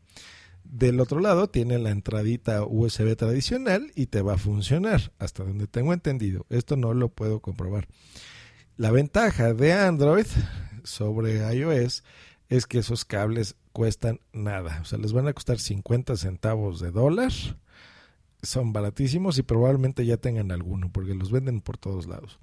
del 0.65 0.99
otro 0.99 1.21
lado 1.21 1.49
tiene 1.49 1.79
la 1.79 1.91
entradita 1.91 2.65
USB 2.65 3.15
tradicional 3.15 3.89
y 3.95 4.07
te 4.07 4.21
va 4.21 4.33
a 4.33 4.37
funcionar, 4.37 5.13
hasta 5.17 5.45
donde 5.45 5.65
tengo 5.65 5.93
entendido. 5.93 6.45
Esto 6.49 6.75
no 6.75 6.93
lo 6.93 7.07
puedo 7.07 7.39
comprobar. 7.39 7.87
La 8.75 8.91
ventaja 8.91 9.53
de 9.53 9.71
Android 9.71 10.27
sobre 10.83 11.37
iOS 11.55 12.03
es 12.49 12.67
que 12.67 12.79
esos 12.79 13.05
cables 13.05 13.55
cuestan 13.71 14.19
nada. 14.33 14.79
O 14.81 14.85
sea, 14.85 14.99
les 14.99 15.13
van 15.13 15.29
a 15.29 15.33
costar 15.33 15.57
50 15.57 16.17
centavos 16.17 16.81
de 16.81 16.91
dólar. 16.91 17.31
Son 18.41 18.73
baratísimos 18.73 19.37
y 19.37 19.43
probablemente 19.43 20.05
ya 20.05 20.17
tengan 20.17 20.51
alguno 20.51 20.91
porque 20.91 21.15
los 21.15 21.31
venden 21.31 21.61
por 21.61 21.77
todos 21.77 22.05
lados. 22.05 22.41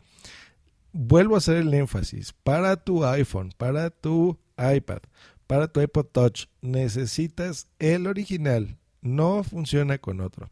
Vuelvo 0.98 1.34
a 1.34 1.38
hacer 1.38 1.56
el 1.58 1.74
énfasis. 1.74 2.32
Para 2.42 2.76
tu 2.76 3.04
iPhone, 3.04 3.52
para 3.58 3.90
tu 3.90 4.38
iPad, 4.56 5.00
para 5.46 5.68
tu 5.68 5.82
iPod 5.82 6.06
Touch 6.06 6.46
necesitas 6.62 7.68
el 7.78 8.06
original, 8.06 8.78
no 9.02 9.44
funciona 9.44 9.98
con 9.98 10.22
otro. 10.22 10.48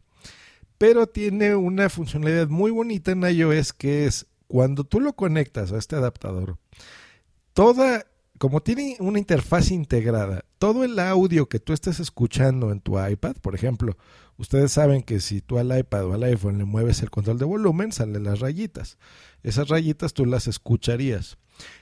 Pero 0.77 1.07
tiene 1.07 1.55
una 1.55 1.89
funcionalidad 1.89 2.47
muy 2.47 2.69
bonita 2.69 3.11
en 3.11 3.23
iOS 3.23 3.73
que 3.73 4.05
es 4.05 4.27
cuando 4.47 4.83
tú 4.83 4.99
lo 4.99 5.13
conectas 5.13 5.71
a 5.71 5.79
este 5.79 5.95
adaptador, 5.95 6.59
toda, 7.53 8.05
como 8.37 8.61
tiene 8.61 8.97
una 8.99 9.19
interfaz 9.19 9.71
integrada, 9.71 10.43
todo 10.59 10.83
el 10.83 10.99
audio 10.99 11.47
que 11.47 11.59
tú 11.59 11.73
estés 11.73 11.99
escuchando 11.99 12.71
en 12.71 12.81
tu 12.81 12.99
iPad, 12.99 13.35
por 13.37 13.55
ejemplo, 13.55 13.97
ustedes 14.37 14.71
saben 14.71 15.03
que 15.03 15.19
si 15.21 15.41
tú 15.41 15.57
al 15.57 15.77
iPad 15.77 16.05
o 16.05 16.13
al 16.13 16.23
iPhone 16.23 16.57
le 16.57 16.65
mueves 16.65 17.01
el 17.01 17.09
control 17.09 17.39
de 17.39 17.45
volumen, 17.45 17.91
salen 17.91 18.23
las 18.23 18.39
rayitas. 18.39 18.97
Esas 19.43 19.69
rayitas 19.69 20.13
tú 20.13 20.25
las 20.25 20.47
escucharías. 20.47 21.37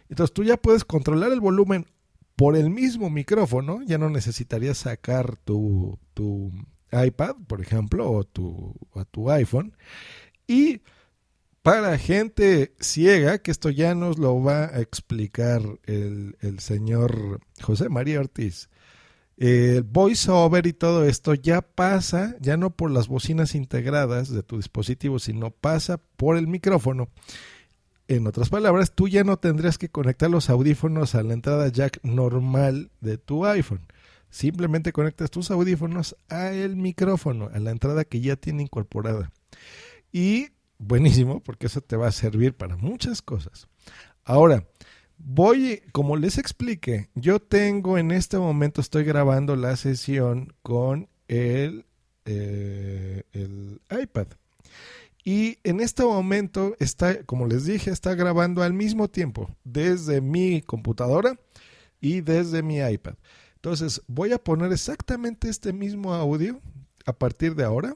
Entonces 0.10 0.34
tú 0.34 0.44
ya 0.44 0.58
puedes 0.58 0.86
controlar 0.86 1.32
el 1.32 1.40
volumen 1.40 1.88
por 2.36 2.56
el 2.56 2.70
mismo 2.70 3.10
micrófono, 3.10 3.82
ya 3.84 3.98
no 3.98 4.10
necesitarías 4.10 4.78
sacar 4.78 5.38
tu, 5.38 6.00
tu 6.14 6.52
iPad, 6.92 7.36
por 7.48 7.62
ejemplo, 7.62 8.12
o 8.12 8.24
tu, 8.24 8.76
o 8.92 9.06
tu 9.06 9.32
iPhone. 9.32 9.76
Y 10.48 10.82
para 11.64 11.98
gente 11.98 12.76
ciega, 12.80 13.40
que 13.40 13.50
esto 13.50 13.70
ya 13.70 13.96
nos 13.96 14.20
lo 14.20 14.44
va 14.44 14.66
a 14.66 14.82
explicar 14.82 15.62
el, 15.86 16.36
el 16.42 16.60
señor 16.60 17.40
José 17.62 17.88
María 17.90 18.20
Ortiz. 18.20 18.70
El 19.38 19.84
voiceover 19.84 20.68
y 20.68 20.74
todo 20.74 21.06
esto 21.06 21.34
ya 21.34 21.62
pasa, 21.62 22.36
ya 22.40 22.58
no 22.58 22.70
por 22.70 22.92
las 22.92 23.08
bocinas 23.08 23.56
integradas 23.56 24.30
de 24.30 24.44
tu 24.44 24.58
dispositivo, 24.58 25.20
sino 25.20 25.52
pasa 25.52 25.98
por 26.18 26.38
el 26.38 26.48
micrófono. 26.48 27.10
En 28.10 28.28
otras 28.28 28.50
palabras, 28.50 28.92
tú 28.94 29.08
ya 29.08 29.24
no 29.24 29.38
tendrías 29.38 29.78
que 29.78 29.90
conectar 29.90 30.30
los 30.30 30.50
audífonos 30.50 31.16
a 31.16 31.24
la 31.24 31.34
entrada 31.34 31.70
jack 31.70 32.00
normal 32.04 32.92
de 33.00 33.18
tu 33.18 33.46
iPhone. 33.46 33.88
Simplemente 34.30 34.92
conectas 34.92 35.32
tus 35.32 35.50
audífonos 35.50 36.18
a 36.28 36.52
el 36.52 36.76
micrófono, 36.76 37.50
a 37.54 37.60
la 37.60 37.72
entrada 37.72 38.04
que 38.04 38.20
ya 38.20 38.36
tiene 38.36 38.64
incorporada. 38.64 39.32
Y 40.12 40.50
buenísimo, 40.88 41.42
porque 41.42 41.68
eso 41.68 41.82
te 41.82 41.96
va 41.96 42.08
a 42.08 42.12
servir 42.12 42.56
para 42.56 42.78
muchas 42.78 43.22
cosas. 43.22 43.68
Ahora, 44.24 44.68
voy, 45.18 45.82
como 45.92 46.16
les 46.16 46.38
expliqué, 46.38 47.10
yo 47.16 47.40
tengo 47.40 47.98
en 47.98 48.12
este 48.12 48.38
momento, 48.38 48.82
estoy 48.82 49.04
grabando 49.04 49.56
la 49.56 49.76
sesión 49.76 50.54
con 50.62 51.10
el, 51.28 51.86
eh, 52.26 53.24
el 53.34 53.82
iPad. 53.90 54.28
Y 55.26 55.60
en 55.64 55.80
este 55.80 56.04
momento 56.04 56.76
está, 56.80 57.24
como 57.24 57.48
les 57.48 57.66
dije, 57.66 57.90
está 57.92 58.14
grabando 58.14 58.62
al 58.62 58.74
mismo 58.74 59.10
tiempo 59.10 59.56
desde 59.64 60.20
mi 60.20 60.62
computadora 60.62 61.40
y 62.02 62.20
desde 62.22 62.62
mi 62.62 62.80
iPad. 62.80 63.16
Entonces 63.56 64.02
voy 64.08 64.34
a 64.34 64.38
poner 64.44 64.74
exactamente 64.74 65.48
este 65.48 65.72
mismo 65.72 66.14
audio 66.14 66.60
a 67.06 67.14
partir 67.14 67.56
de 67.56 67.64
ahora. 67.64 67.96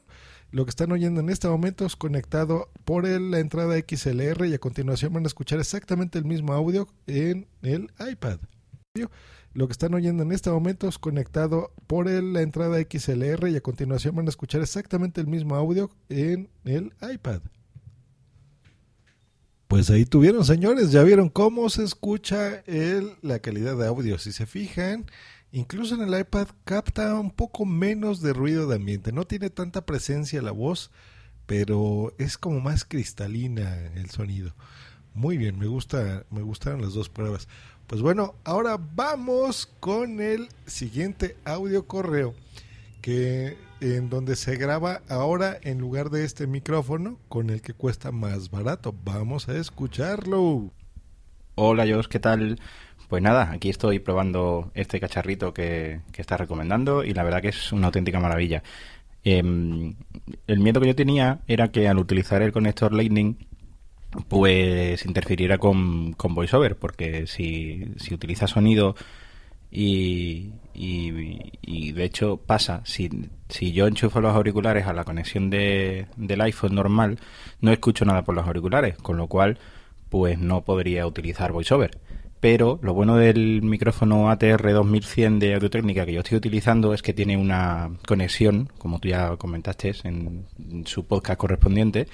Lo 0.52 0.66
que 0.66 0.70
están 0.70 0.92
oyendo 0.92 1.20
en 1.20 1.30
este 1.30 1.48
momento 1.48 1.86
es 1.86 1.96
conectado 1.96 2.70
por 2.86 3.06
la 3.06 3.40
entrada 3.40 3.78
XLR 3.78 4.46
y 4.48 4.54
a 4.54 4.60
continuación 4.60 5.14
van 5.14 5.26
a 5.26 5.28
escuchar 5.28 5.60
exactamente 5.60 6.18
el 6.18 6.26
mismo 6.26 6.54
audio 6.54 6.88
en 7.06 7.48
el 7.62 7.92
iPad. 8.00 8.40
Lo 9.54 9.68
que 9.68 9.72
están 9.72 9.94
oyendo 9.94 10.24
en 10.24 10.32
este 10.32 10.50
momento 10.50 10.88
es 10.88 10.98
conectado 10.98 11.72
por 11.88 12.08
la 12.08 12.42
entrada 12.42 12.78
XLR 12.80 13.50
y 13.50 13.56
a 13.58 13.62
continuación 13.62 14.16
van 14.16 14.28
a 14.28 14.30
escuchar 14.30 14.62
exactamente 14.62 15.20
el 15.20 15.28
mismo 15.28 15.56
audio 15.56 15.90
en 16.10 16.50
el 16.64 16.94
iPad. 17.02 17.42
Pues 19.68 19.90
ahí 19.90 20.06
tuvieron, 20.06 20.46
señores, 20.46 20.92
ya 20.94 21.04
vieron 21.04 21.28
cómo 21.28 21.70
se 21.70 21.84
escucha 21.84 22.64
el, 22.68 23.16
la 23.22 23.40
calidad 23.40 23.76
de 23.76 23.86
audio. 23.86 24.18
Si 24.18 24.32
se 24.32 24.46
fijan, 24.46 25.08
incluso 25.52 25.96
en 25.96 26.02
el 26.02 26.20
iPad 26.20 26.48
capta 26.66 27.16
un 27.16 27.32
poco 27.32 27.66
menos 27.66 28.22
de 28.22 28.34
ruido 28.34 28.68
de 28.68 28.76
ambiente. 28.76 29.12
No 29.12 29.26
tiene 29.26 29.50
tanta 29.50 29.86
presencia 29.86 30.42
la 30.42 30.52
voz, 30.52 30.92
pero 31.46 32.14
es 32.18 32.38
como 32.38 32.60
más 32.60 32.86
cristalina 32.86 33.76
el 33.96 34.10
sonido. 34.10 34.54
Muy 35.14 35.38
bien, 35.38 35.58
me 35.58 35.68
gusta, 35.68 36.26
me 36.30 36.42
gustaron 36.42 36.82
las 36.82 36.94
dos 36.94 37.10
pruebas. 37.10 37.48
Pues 37.88 38.02
bueno, 38.02 38.36
ahora 38.44 38.78
vamos 38.96 39.70
con 39.80 40.20
el 40.20 40.50
siguiente 40.66 41.38
audio 41.46 41.88
correo 41.88 42.36
que 43.02 43.58
en 43.80 44.10
donde 44.10 44.36
se 44.36 44.58
graba 44.58 45.02
ahora 45.08 45.58
en 45.62 45.80
lugar 45.80 46.10
de 46.10 46.26
este 46.26 46.48
micrófono 46.48 47.18
con 47.30 47.50
el 47.50 47.62
que 47.62 47.74
cuesta 47.74 48.12
más 48.12 48.52
barato. 48.52 48.94
Vamos 49.06 49.48
a 49.48 49.58
escucharlo. 49.58 50.72
Hola, 51.60 51.88
Jos, 51.90 52.08
¿qué 52.08 52.20
tal? 52.20 52.60
Pues 53.10 53.24
nada, 53.24 53.50
aquí 53.52 53.70
estoy 53.70 53.98
probando 53.98 54.70
este 54.76 55.00
cacharrito 55.00 55.56
que, 55.56 56.02
que 56.12 56.22
está 56.22 56.38
recomendando 56.38 57.04
y 57.04 57.16
la 57.16 57.24
verdad 57.24 57.42
que 57.42 57.48
es 57.48 57.72
una 57.72 57.88
auténtica 57.88 58.20
maravilla. 58.20 58.62
Em, 59.24 59.96
el 60.46 60.60
miedo 60.60 60.80
que 60.80 60.86
yo 60.86 60.96
tenía 60.96 61.40
era 61.48 61.70
que 61.70 61.88
al 61.88 61.98
utilizar 61.98 62.44
el 62.44 62.52
conector 62.52 62.94
Lightning 62.94 63.38
pues 64.28 65.04
interfiriera 65.06 65.58
con, 65.58 66.14
con 66.14 66.36
VoiceOver, 66.36 66.76
porque 66.78 67.26
si, 67.26 67.86
si 67.98 68.14
utiliza 68.14 68.46
sonido 68.46 68.96
y, 69.72 70.52
y, 70.76 71.92
de 71.92 72.04
hecho 72.04 72.38
pasa, 72.38 72.82
si, 72.86 73.10
si 73.50 73.72
yo 73.72 73.88
enchufo 73.88 74.22
los 74.22 74.36
auriculares 74.36 74.86
a 74.86 74.94
la 74.94 75.06
conexión 75.06 75.50
de, 75.50 76.06
del 76.18 76.42
iPhone 76.42 76.76
normal, 76.76 77.20
no 77.62 77.72
escucho 77.72 78.06
nada 78.06 78.24
por 78.24 78.36
los 78.36 78.46
auriculares, 78.46 78.96
con 78.98 79.18
lo 79.18 79.26
cual 79.26 79.58
pues 80.10 80.40
no 80.40 80.64
podría 80.64 81.06
utilizar 81.06 81.52
VoiceOver. 81.52 82.00
Pero 82.40 82.80
lo 82.84 82.94
bueno 82.94 83.16
del 83.16 83.64
micrófono 83.64 84.30
ATR 84.30 84.72
2100 84.72 85.40
de 85.40 85.56
Audio-Técnica 85.56 86.06
que 86.06 86.14
yo 86.14 86.20
estoy 86.20 86.38
utilizando 86.38 86.94
es 86.94 87.02
que 87.02 87.14
tiene 87.14 87.36
una 87.36 87.90
conexión, 88.08 88.70
como 88.78 89.00
tú 89.00 89.08
ya 89.08 89.36
comentaste 89.38 89.94
en 90.04 90.46
su 90.86 91.08
podcast 91.08 91.40
correspondiente, 91.40 92.08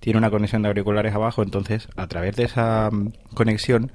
tiene 0.00 0.18
una 0.18 0.30
conexión 0.30 0.62
de 0.62 0.68
auriculares 0.68 1.14
abajo, 1.14 1.42
entonces 1.42 1.88
a 1.96 2.06
través 2.06 2.36
de 2.36 2.44
esa 2.44 2.90
mm, 2.92 3.12
conexión 3.34 3.92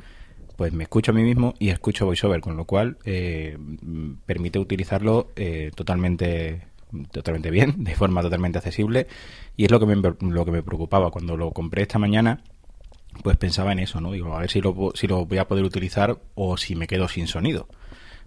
pues 0.57 0.73
me 0.73 0.83
escucho 0.83 1.11
a 1.11 1.15
mí 1.15 1.23
mismo 1.23 1.55
y 1.57 1.69
escucho 1.69 2.05
VoiceOver, 2.05 2.41
con 2.41 2.55
lo 2.55 2.65
cual 2.65 2.97
eh, 3.05 3.57
permite 4.25 4.59
utilizarlo 4.59 5.31
eh, 5.35 5.71
totalmente 5.75 6.67
totalmente 7.11 7.51
bien, 7.51 7.83
de 7.83 7.95
forma 7.95 8.21
totalmente 8.21 8.57
accesible 8.57 9.07
y 9.55 9.65
es 9.65 9.71
lo 9.71 9.79
que 9.79 9.85
me, 9.85 9.95
lo 9.95 10.45
que 10.45 10.51
me 10.51 10.61
preocupaba 10.61 11.09
cuando 11.09 11.37
lo 11.37 11.51
compré 11.51 11.83
esta 11.83 11.99
mañana 11.99 12.43
pues 13.23 13.37
pensaba 13.37 13.71
en 13.71 13.79
eso, 13.79 14.01
¿no? 14.01 14.11
Digo, 14.11 14.35
a 14.35 14.41
ver 14.41 14.49
si 14.49 14.61
lo, 14.61 14.91
si 14.95 15.07
lo 15.07 15.25
voy 15.25 15.37
a 15.37 15.47
poder 15.47 15.63
utilizar 15.63 16.17
o 16.35 16.57
si 16.57 16.75
me 16.75 16.87
quedo 16.87 17.07
sin 17.07 17.27
sonido. 17.27 17.67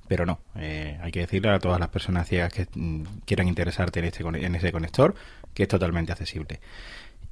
Pero 0.08 0.26
no, 0.26 0.40
eh, 0.56 0.98
hay 1.02 1.10
que 1.12 1.20
decirle 1.20 1.48
a 1.50 1.58
todas 1.58 1.80
las 1.80 1.88
personas 1.88 2.28
ciegas 2.28 2.52
que 2.52 2.66
mm, 2.74 3.02
quieran 3.24 3.48
interesarte 3.48 4.00
en, 4.00 4.06
este, 4.06 4.22
en 4.22 4.54
ese 4.54 4.72
conector 4.72 5.14
que 5.54 5.62
es 5.62 5.68
totalmente 5.68 6.12
accesible. 6.12 6.60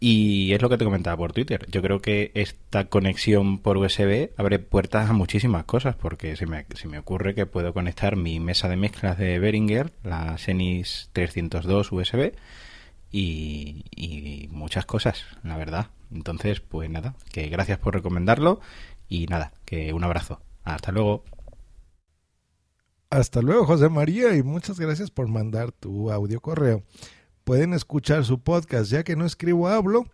Y 0.00 0.52
es 0.52 0.60
lo 0.60 0.68
que 0.68 0.78
te 0.78 0.84
comentaba 0.84 1.16
por 1.16 1.32
Twitter. 1.32 1.64
Yo 1.70 1.80
creo 1.80 2.00
que 2.00 2.32
esta 2.34 2.86
conexión 2.86 3.58
por 3.58 3.76
USB 3.76 4.30
abre 4.36 4.58
puertas 4.58 5.08
a 5.08 5.12
muchísimas 5.12 5.62
cosas, 5.62 5.94
porque 5.94 6.34
se 6.34 6.44
me, 6.44 6.66
se 6.74 6.88
me 6.88 6.98
ocurre 6.98 7.36
que 7.36 7.46
puedo 7.46 7.72
conectar 7.72 8.16
mi 8.16 8.40
mesa 8.40 8.68
de 8.68 8.74
mezclas 8.74 9.16
de 9.16 9.38
Behringer, 9.38 9.92
la 10.02 10.36
Xenis 10.38 11.08
302 11.12 11.92
USB, 11.92 12.32
y, 13.12 14.48
muchas 14.50 14.86
cosas, 14.86 15.24
la 15.42 15.56
verdad. 15.56 15.88
Entonces, 16.10 16.60
pues 16.60 16.90
nada, 16.90 17.14
que 17.30 17.48
gracias 17.48 17.78
por 17.78 17.94
recomendarlo 17.94 18.60
y 19.08 19.26
nada, 19.26 19.52
que 19.64 19.92
un 19.92 20.04
abrazo. 20.04 20.40
Hasta 20.64 20.92
luego. 20.92 21.24
Hasta 23.10 23.42
luego, 23.42 23.66
José 23.66 23.90
María, 23.90 24.34
y 24.34 24.42
muchas 24.42 24.80
gracias 24.80 25.10
por 25.10 25.28
mandar 25.28 25.72
tu 25.72 26.10
audio 26.10 26.40
correo. 26.40 26.82
Pueden 27.44 27.74
escuchar 27.74 28.24
su 28.24 28.40
podcast, 28.40 28.90
ya 28.90 29.04
que 29.04 29.16
no 29.16 29.26
escribo, 29.26 29.68
hablo. 29.68 30.06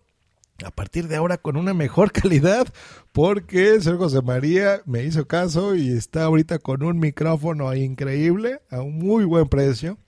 A 0.64 0.72
partir 0.72 1.06
de 1.06 1.14
ahora 1.14 1.38
con 1.38 1.56
una 1.56 1.72
mejor 1.74 2.11
calidad, 2.12 2.66
porque 3.12 3.74
el 3.74 3.82
señor 3.82 3.98
José 3.98 4.22
María 4.22 4.82
me 4.87 5.04
hizo 5.04 5.28
caso 5.28 5.76
y 5.76 5.92
está 5.92 6.24
ahorita 6.24 6.58
con 6.58 6.82
un 6.82 6.98
micrófono 6.98 7.72
increíble, 7.72 8.61
a 8.68 8.80
un 8.80 8.98
muy 8.98 9.24
buen 9.24 9.48
precio, 9.48 9.98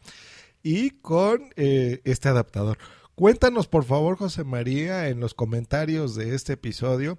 y 0.62 0.90
con 0.90 1.51
eh, 1.57 2.01
este 2.05 2.29
adaptador. 2.29 2.79
Cuéntanos, 3.14 3.68
por 3.68 3.85
favor, 3.85 4.16
José 4.16 4.44
María, 4.44 5.09
en 5.09 5.20
los 5.20 5.35
comentarios 5.35 6.14
de 6.14 6.35
este 6.35 6.55
episodio, 6.55 7.18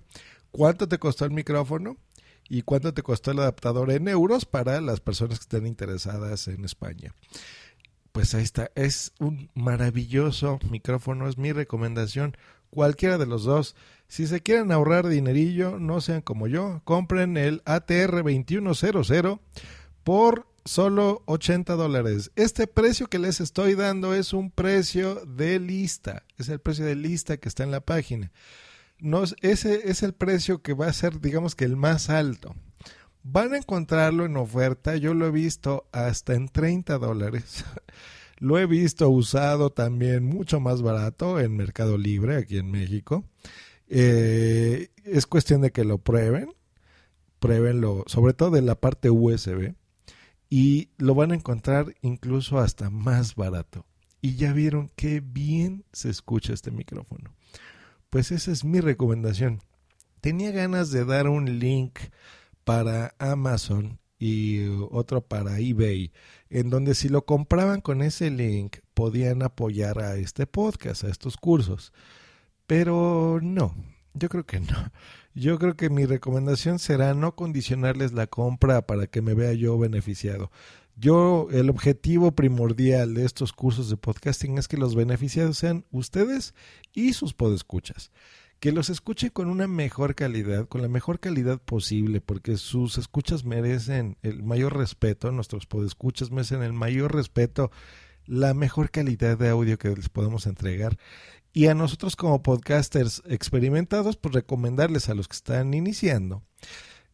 cuánto 0.51 0.88
te 0.88 0.97
costó 0.97 1.25
el 1.25 1.32
micrófono 1.32 1.97
y 2.49 2.63
cuánto 2.63 2.93
te 2.93 3.04
costó 3.04 3.32
el 3.32 3.39
adaptador 3.39 3.91
en 3.91 4.08
euros 4.08 4.45
para 4.45 4.82
las 4.82 4.99
personas 4.99 5.39
que 5.39 5.43
estén 5.43 5.67
interesadas 5.67 6.47
en 6.47 6.65
España. 6.65 7.13
Pues 8.12 8.34
ahí 8.34 8.43
está, 8.43 8.71
es 8.75 9.13
un 9.19 9.49
maravilloso 9.54 10.60
micrófono, 10.69 11.30
es 11.30 11.38
mi 11.38 11.54
recomendación. 11.54 12.36
Cualquiera 12.69 13.17
de 13.17 13.25
los 13.25 13.43
dos. 13.43 13.75
Si 14.08 14.27
se 14.27 14.41
quieren 14.41 14.71
ahorrar 14.71 15.08
dinerillo, 15.08 15.80
no 15.80 16.01
sean 16.01 16.21
como 16.21 16.47
yo, 16.47 16.82
compren 16.84 17.38
el 17.38 17.62
ATR 17.65 18.23
2100 18.23 19.39
por 20.04 20.50
solo 20.65 21.24
80 21.26 21.76
dólares. 21.76 22.32
Este 22.36 22.67
precio 22.67 23.08
que 23.08 23.19
les 23.19 23.41
estoy 23.41 23.76
dando 23.76 24.13
es 24.13 24.34
un 24.34 24.52
precio 24.52 25.26
de 25.26 25.60
lista, 25.60 26.24
es 26.38 26.50
el 26.50 26.60
precio 26.60 26.86
de 26.86 26.95
lista 26.95 27.38
que 27.38 27.50
está 27.50 27.63
en 27.63 27.71
la 27.71 27.82
página. 27.82 28.32
No, 29.00 29.24
ese 29.41 29.89
es 29.89 30.04
el 30.04 30.13
precio 30.13 30.62
que 30.62 30.74
va 30.74 30.88
a 30.88 30.93
ser, 30.93 31.19
digamos 31.19 31.56
que 31.56 31.65
el 31.65 31.76
más 31.76 32.10
alto. 32.10 32.56
Van 33.24 33.54
a 33.54 33.58
encontrarlo 33.58 34.26
en 34.26 34.38
oferta, 34.38 34.95
yo 34.95 35.13
lo 35.13 35.28
he 35.28 35.32
visto 35.32 35.88
hasta 35.91 36.34
en 36.34 36.47
30 36.47 36.97
dólares. 36.97 37.65
lo 38.38 38.58
he 38.58 38.65
visto 38.65 39.10
usado 39.10 39.71
también 39.71 40.24
mucho 40.24 40.60
más 40.60 40.82
barato 40.82 41.39
en 41.39 41.56
Mercado 41.56 41.97
Libre 41.97 42.38
aquí 42.38 42.58
en 42.58 42.71
México. 42.71 43.26
Eh, 43.88 44.89
es 45.04 45.28
cuestión 45.28 45.62
de 45.62 45.71
que 45.71 45.84
lo 45.84 45.97
prueben, 45.97 46.54
pruébenlo, 47.39 48.04
sobre 48.08 48.34
todo 48.34 48.52
de 48.52 48.62
la 48.62 48.76
parte 48.76 49.10
USB 49.10 49.76
y 50.53 50.89
lo 50.97 51.15
van 51.15 51.31
a 51.31 51.35
encontrar 51.35 51.95
incluso 52.01 52.59
hasta 52.59 52.89
más 52.89 53.35
barato. 53.35 53.85
Y 54.19 54.35
ya 54.35 54.51
vieron 54.51 54.91
qué 54.97 55.21
bien 55.21 55.85
se 55.93 56.09
escucha 56.09 56.53
este 56.53 56.71
micrófono. 56.71 57.33
Pues 58.09 58.33
esa 58.33 58.51
es 58.51 58.65
mi 58.65 58.81
recomendación. 58.81 59.61
Tenía 60.19 60.51
ganas 60.51 60.91
de 60.91 61.05
dar 61.05 61.29
un 61.29 61.57
link 61.59 61.97
para 62.65 63.15
Amazon 63.17 63.99
y 64.19 64.67
otro 64.91 65.21
para 65.21 65.57
eBay, 65.57 66.11
en 66.49 66.69
donde 66.69 66.95
si 66.95 67.07
lo 67.07 67.25
compraban 67.25 67.79
con 67.79 68.01
ese 68.01 68.29
link 68.29 68.79
podían 68.93 69.43
apoyar 69.43 69.99
a 69.99 70.17
este 70.17 70.47
podcast, 70.47 71.05
a 71.05 71.09
estos 71.09 71.37
cursos. 71.37 71.93
Pero 72.67 73.39
no, 73.41 73.73
yo 74.13 74.30
creo 74.30 74.45
que 74.45 74.60
no. 74.60 74.91
Yo 75.34 75.58
creo 75.58 75.76
que 75.76 75.89
mi 75.89 76.06
recomendación 76.06 76.80
será 76.80 77.13
no 77.13 77.36
condicionarles 77.36 78.12
la 78.12 78.28
compra 78.28 78.86
para 78.86 79.08
que 79.08 79.21
me 79.21 79.34
vea 79.34 79.54
yo 79.54 79.78
beneficiado. 79.78 80.52
Yo, 80.97 81.47
el 81.52 81.69
objetivo 81.69 82.34
primordial 82.34 83.13
de 83.13 83.26
estos 83.26 83.54
cursos 83.54 83.89
de 83.89 83.97
podcasting 83.97 84.58
es 84.58 84.67
que 84.67 84.78
los 84.78 84.93
beneficiados 84.93 85.58
sean 85.58 85.86
ustedes 85.91 86.54
y 86.93 87.13
sus 87.13 87.34
podescuchas. 87.34 88.12
Que 88.60 88.71
los 88.71 88.89
escuchen 88.89 89.30
con 89.30 89.47
una 89.47 89.67
mejor 89.67 90.13
calidad, 90.13 90.67
con 90.67 90.82
la 90.82 90.89
mejor 90.89 91.19
calidad 91.19 91.60
posible, 91.60 92.21
porque 92.21 92.58
sus 92.58 92.97
escuchas 92.97 93.45
merecen 93.45 94.17
el 94.21 94.43
mayor 94.43 94.78
respeto, 94.78 95.32
nuestros 95.32 95.65
podescuchas 95.65 96.30
merecen 96.30 96.62
el 96.62 96.74
mayor 96.74 97.15
respeto, 97.15 97.71
la 98.28 98.54
mejor 98.54 98.91
calidad 98.91 99.38
de 99.38 99.50
audio 99.50 99.80
que 99.80 99.89
les 99.89 100.10
podemos 100.10 100.45
entregar. 100.45 100.97
Y 101.53 101.67
a 101.67 101.73
nosotros 101.73 102.15
como 102.15 102.41
podcasters 102.41 103.21
experimentados, 103.27 104.15
pues 104.15 104.33
recomendarles 104.33 105.09
a 105.09 105.15
los 105.15 105.27
que 105.27 105.35
están 105.35 105.73
iniciando, 105.73 106.43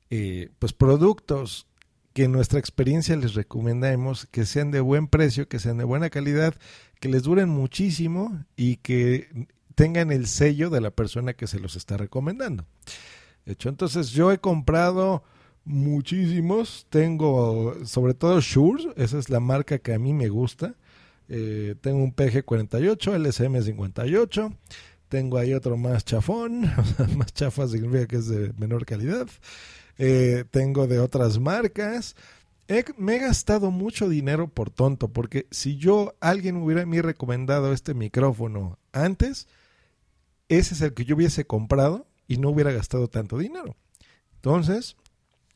eh, 0.10 0.50
pues 0.60 0.74
productos 0.74 1.68
que 2.14 2.24
en 2.24 2.32
nuestra 2.32 2.60
experiencia 2.60 3.16
les 3.16 3.36
recomendamos 3.36 4.26
que 4.28 4.46
sean 4.46 4.72
de 4.72 4.80
buen 4.80 5.08
precio, 5.08 5.48
que 5.48 5.60
sean 5.60 5.78
de 5.78 5.84
buena 5.84 6.10
calidad, 6.10 6.56
que 7.00 7.10
les 7.10 7.24
duren 7.24 7.50
muchísimo 7.50 8.44
y 8.56 8.78
que 8.78 9.48
tengan 9.76 10.12
el 10.12 10.26
sello 10.26 10.72
de 10.72 10.82
la 10.82 10.92
persona 10.92 11.34
que 11.34 11.46
se 11.46 11.60
los 11.60 11.76
está 11.76 11.98
recomendando. 11.98 12.66
De 13.46 13.54
hecho, 13.54 13.70
entonces 13.70 14.10
yo 14.10 14.32
he 14.32 14.40
comprado 14.40 15.24
muchísimos, 15.64 16.88
tengo 16.90 17.76
sobre 17.86 18.14
todo 18.14 18.42
Shure, 18.42 18.94
esa 18.96 19.20
es 19.20 19.30
la 19.30 19.40
marca 19.40 19.78
que 19.78 19.94
a 19.94 20.00
mí 20.00 20.14
me 20.14 20.30
gusta. 20.30 20.76
Eh, 21.30 21.76
tengo 21.82 22.04
un 22.04 22.16
PG48, 22.16 23.16
LSM58, 23.16 24.56
tengo 25.10 25.38
ahí 25.38 25.54
otro 25.54 25.78
más 25.78 26.06
chafón, 26.06 26.62
más 27.18 27.34
chafa 27.34 27.68
significa 27.68 28.08
que 28.08 28.16
es 28.18 28.28
de 28.28 28.54
menor 28.58 28.86
calidad. 28.86 29.28
Eh, 29.98 30.46
tengo 30.52 30.88
de 30.88 31.00
otras 31.00 31.40
marcas. 31.40 32.16
me 32.98 33.16
he 33.16 33.20
gastado 33.20 33.72
mucho 33.72 34.10
dinero 34.10 34.48
por 34.48 34.70
tonto, 34.70 35.10
porque 35.10 35.48
si 35.52 35.78
yo, 35.78 36.16
alguien 36.20 36.58
hubiera 36.58 36.86
me 36.86 37.02
recomendado 37.02 37.74
este 37.74 37.94
micrófono 37.94 38.78
antes, 38.92 39.48
ese 40.50 40.74
es 40.76 40.82
el 40.82 40.94
que 40.94 41.06
yo 41.06 41.16
hubiese 41.16 41.46
comprado 41.46 42.08
y 42.28 42.38
no 42.38 42.50
hubiera 42.50 42.72
gastado 42.72 43.08
tanto 43.08 43.38
dinero. 43.38 43.76
Entonces, 44.36 44.96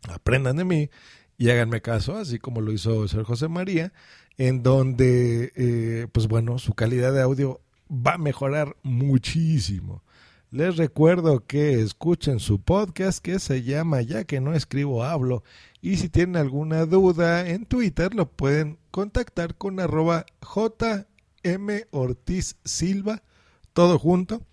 aprendan 0.10 0.58
de 0.58 0.66
mí 0.66 0.90
y 1.38 1.50
háganme 1.50 1.82
caso, 1.82 2.18
así 2.18 2.40
como 2.40 2.62
lo 2.62 2.72
hizo 2.72 3.08
Sir 3.08 3.24
José 3.24 3.48
María, 3.48 3.94
en 4.38 4.64
donde, 4.64 5.52
eh, 5.56 6.08
pues 6.12 6.28
bueno, 6.28 6.58
su 6.58 6.74
calidad 6.74 7.14
de 7.14 7.22
audio 7.22 7.62
va 7.90 8.14
a 8.14 8.18
mejorar 8.18 8.76
muchísimo. 8.84 10.04
Les 10.52 10.76
recuerdo 10.76 11.46
que 11.46 11.82
escuchen 11.82 12.40
su 12.40 12.62
podcast 12.62 13.24
que 13.24 13.40
se 13.40 13.64
llama 13.64 14.02
Ya 14.02 14.26
que 14.26 14.42
no 14.42 14.54
escribo 14.54 15.06
hablo 15.06 15.44
y 15.82 15.96
si 15.96 16.10
tienen 16.10 16.36
alguna 16.36 16.86
duda 16.86 17.48
en 17.48 17.66
Twitter 17.66 18.14
lo 18.14 18.30
pueden 18.30 18.78
contactar 18.92 19.56
con 19.56 19.80
arroba 19.80 20.26
JM 20.42 21.86
Ortiz 21.92 22.58
Silva, 22.66 23.24
todo 23.72 23.98
junto, 23.98 24.46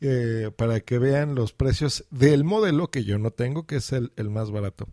eh, 0.00 0.52
para 0.56 0.78
que 0.80 0.98
vean 0.98 1.34
los 1.34 1.52
precios 1.52 2.06
del 2.10 2.44
modelo 2.44 2.92
que 2.92 3.02
yo 3.02 3.18
no 3.18 3.32
tengo, 3.32 3.66
que 3.66 3.76
es 3.76 3.92
el, 3.92 4.12
el 4.14 4.30
más 4.30 4.52
barato. 4.52 4.86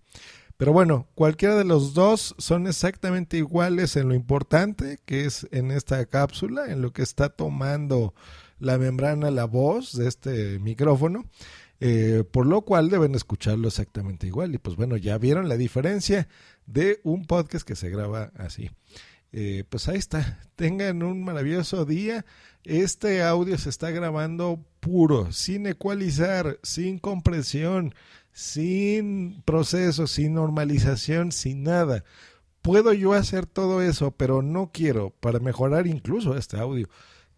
Pero 0.58 0.74
bueno, 0.74 1.08
cualquiera 1.14 1.56
de 1.56 1.64
los 1.64 1.94
dos 1.94 2.34
son 2.40 2.66
exactamente 2.66 3.38
iguales 3.38 3.96
en 3.96 4.10
lo 4.10 4.16
importante 4.16 4.98
que 5.06 5.26
es 5.26 5.48
en 5.52 5.70
esta 5.70 6.04
cápsula, 6.08 6.72
en 6.72 6.82
lo 6.82 6.92
que 6.92 7.04
está 7.04 7.30
tomando 7.30 8.16
la 8.60 8.80
membrana, 8.80 9.30
la 9.30 9.46
voz 9.46 9.96
de 9.96 10.08
este 10.08 10.58
micrófono, 10.58 11.26
eh, 11.80 12.24
por 12.32 12.48
lo 12.48 12.64
cual 12.64 12.90
deben 12.90 13.14
escucharlo 13.14 13.68
exactamente 13.68 14.26
igual. 14.26 14.56
Y 14.56 14.58
pues 14.58 14.76
bueno, 14.76 14.98
ya 14.98 15.20
vieron 15.20 15.48
la 15.48 15.58
diferencia 15.58 16.28
de 16.66 17.00
un 17.04 17.26
podcast 17.26 17.66
que 17.66 17.76
se 17.76 17.92
graba 17.92 18.32
así. 18.36 18.72
Eh, 19.32 19.64
pues 19.70 19.88
ahí 19.88 19.98
está, 19.98 20.40
tengan 20.56 21.04
un 21.04 21.24
maravilloso 21.24 21.86
día. 21.86 22.26
Este 22.64 23.22
audio 23.22 23.60
se 23.60 23.70
está 23.70 23.92
grabando 23.92 24.66
puro, 24.80 25.32
sin 25.32 25.68
ecualizar, 25.68 26.60
sin 26.64 26.98
compresión, 26.98 27.94
sin 28.38 29.42
proceso, 29.44 30.06
sin 30.06 30.36
normalización, 30.36 31.32
sin 31.32 31.64
nada. 31.64 32.04
Puedo 32.62 32.94
yo 32.94 33.14
hacer 33.14 33.46
todo 33.46 33.82
eso, 33.82 34.12
pero 34.12 34.42
no 34.42 34.72
quiero 34.72 35.10
para 35.20 35.40
mejorar 35.40 35.88
incluso 35.88 36.38
este 36.38 36.58
audio 36.58 36.88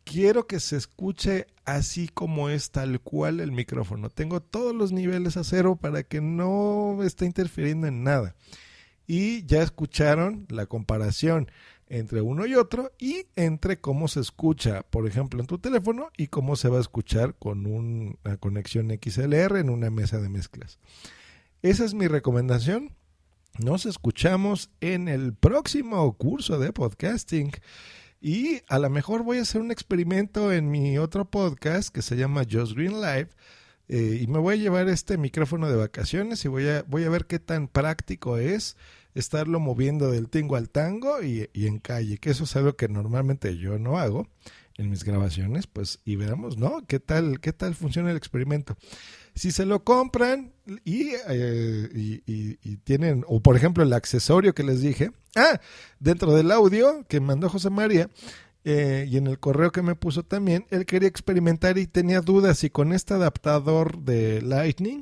quiero 0.09 0.47
que 0.47 0.59
se 0.59 0.75
escuche 0.75 1.45
así 1.65 2.07
como 2.07 2.49
es 2.49 2.71
tal 2.71 2.99
cual 2.99 3.39
el 3.39 3.51
micrófono. 3.51 4.09
Tengo 4.09 4.41
todos 4.41 4.75
los 4.75 4.91
niveles 4.91 5.38
a 5.38 5.43
cero 5.43 5.77
para 5.79 6.03
que 6.03 6.19
no 6.19 7.03
esté 7.03 7.25
interfiriendo 7.25 7.88
en 7.88 8.03
nada. 8.03 8.35
Y 9.05 9.45
ya 9.45 9.62
escucharon 9.62 10.45
la 10.49 10.65
comparación 10.65 11.51
entre 11.89 12.21
uno 12.21 12.45
y 12.45 12.56
otro 12.56 12.91
y 12.99 13.25
entre 13.36 13.82
cómo 13.82 14.08
se 14.08 14.21
escucha, 14.21 14.84
por 14.84 15.08
ejemplo, 15.08 15.41
en 15.41 15.47
tu 15.47 15.58
teléfono 15.58 16.10
y 16.15 16.28
cómo 16.28 16.56
se 16.56 16.69
va 16.69 16.78
a 16.78 16.82
escuchar 16.82 17.36
con 17.38 17.65
una 17.65 18.38
conexión 18.38 18.89
XLR 18.89 19.58
en 19.58 19.69
una 19.69 19.89
mesa 19.89 20.19
de 20.19 20.30
mezclas. 20.30 20.80
Esa 21.62 21.84
es 21.84 21.93
mi 21.93 22.08
recomendación. 22.08 22.93
Nos 23.58 23.86
escuchamos 23.86 24.69
en 24.80 25.08
el 25.08 25.34
próximo 25.34 26.13
curso 26.13 26.60
de 26.60 26.71
podcasting. 26.71 27.52
Y 28.21 28.62
a 28.67 28.80
lo 28.80 28.89
mejor 28.89 29.23
voy 29.23 29.39
a 29.39 29.41
hacer 29.41 29.62
un 29.62 29.71
experimento 29.71 30.52
en 30.52 30.69
mi 30.69 30.97
otro 30.97 31.25
podcast 31.25 31.89
que 31.89 32.02
se 32.02 32.15
llama 32.15 32.43
Just 32.49 32.73
Green 32.73 33.02
Live. 33.02 33.30
Eh, 33.88 34.19
y 34.21 34.28
me 34.28 34.38
voy 34.38 34.54
a 34.54 34.58
llevar 34.58 34.88
este 34.88 35.17
micrófono 35.17 35.67
de 35.67 35.75
vacaciones 35.75 36.45
y 36.45 36.47
voy 36.47 36.67
a, 36.67 36.84
voy 36.84 37.06
a 37.06 37.10
ver 37.10 37.25
qué 37.25 37.39
tan 37.39 37.67
práctico 37.67 38.38
es 38.38 38.78
estarlo 39.19 39.60
moviendo 39.60 40.12
del 40.12 40.29
tingo 40.29 40.55
al 40.55 40.69
tango 40.69 41.21
y, 41.21 41.49
y, 41.53 41.67
en 41.67 41.79
calle, 41.79 42.17
que 42.17 42.32
eso 42.32 42.45
es 42.45 42.55
algo 42.55 42.75
que 42.75 42.88
normalmente 42.88 43.58
yo 43.58 43.77
no 43.79 43.97
hago 43.97 44.27
en 44.79 44.89
mis 44.89 45.03
grabaciones, 45.03 45.67
pues 45.67 45.99
y 46.05 46.15
veamos, 46.15 46.58
¿no? 46.58 46.86
¿Qué 46.88 46.99
tal, 46.99 47.41
qué 47.41 47.51
tal 47.51 47.75
funciona 47.75 48.12
el 48.12 48.17
experimento? 48.17 48.77
Si 49.36 49.51
se 49.51 49.65
lo 49.65 49.84
compran 49.84 50.53
eh, 50.86 51.89
y, 51.93 52.23
y, 52.25 52.77
tienen, 52.77 53.25
o 53.27 53.41
por 53.41 53.58
ejemplo 53.58 53.84
el 53.84 53.93
accesorio 53.93 54.53
que 54.53 54.63
les 54.63 54.82
dije, 54.82 55.12
ah, 55.36 55.60
dentro 55.99 56.34
del 56.34 56.51
audio 56.51 57.05
que 57.10 57.19
mandó 57.19 57.49
José 57.49 57.69
María, 57.69 58.10
eh, 58.65 59.05
y 59.10 59.17
en 59.17 59.27
el 59.27 59.39
correo 59.39 59.71
que 59.71 59.82
me 59.82 59.95
puso 59.95 60.23
también, 60.23 60.65
él 60.69 60.86
quería 60.86 61.10
experimentar 61.10 61.77
y 61.77 61.88
tenía 61.88 62.21
dudas 62.21 62.60
si 62.60 62.69
con 62.69 62.93
este 62.93 63.13
adaptador 63.13 63.99
de 63.99 64.41
Lightning 64.41 65.01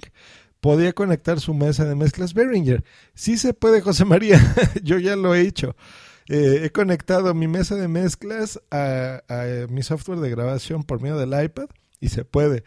podía 0.62 0.94
conectar 0.94 1.40
su 1.40 1.54
mesa 1.54 1.86
de 1.86 1.96
mezclas 1.96 2.34
Behringer. 2.34 2.84
Sí 3.14 3.38
se 3.38 3.54
puede, 3.54 3.82
José 3.82 4.06
María, 4.06 4.40
yo 4.84 5.00
ya 5.00 5.16
lo 5.16 5.36
he 5.36 5.42
hecho. 5.42 5.76
Eh, 6.30 6.62
he 6.64 6.72
conectado 6.72 7.34
mi 7.34 7.48
mesa 7.48 7.76
de 7.76 7.88
mezclas 7.88 8.60
a, 8.70 9.22
mi 9.70 9.82
software 9.84 10.20
de 10.20 10.30
grabación 10.30 10.84
por 10.84 11.02
medio 11.02 11.18
del 11.18 11.42
iPad 11.42 11.68
y 12.00 12.10
se 12.10 12.26
puede. 12.26 12.64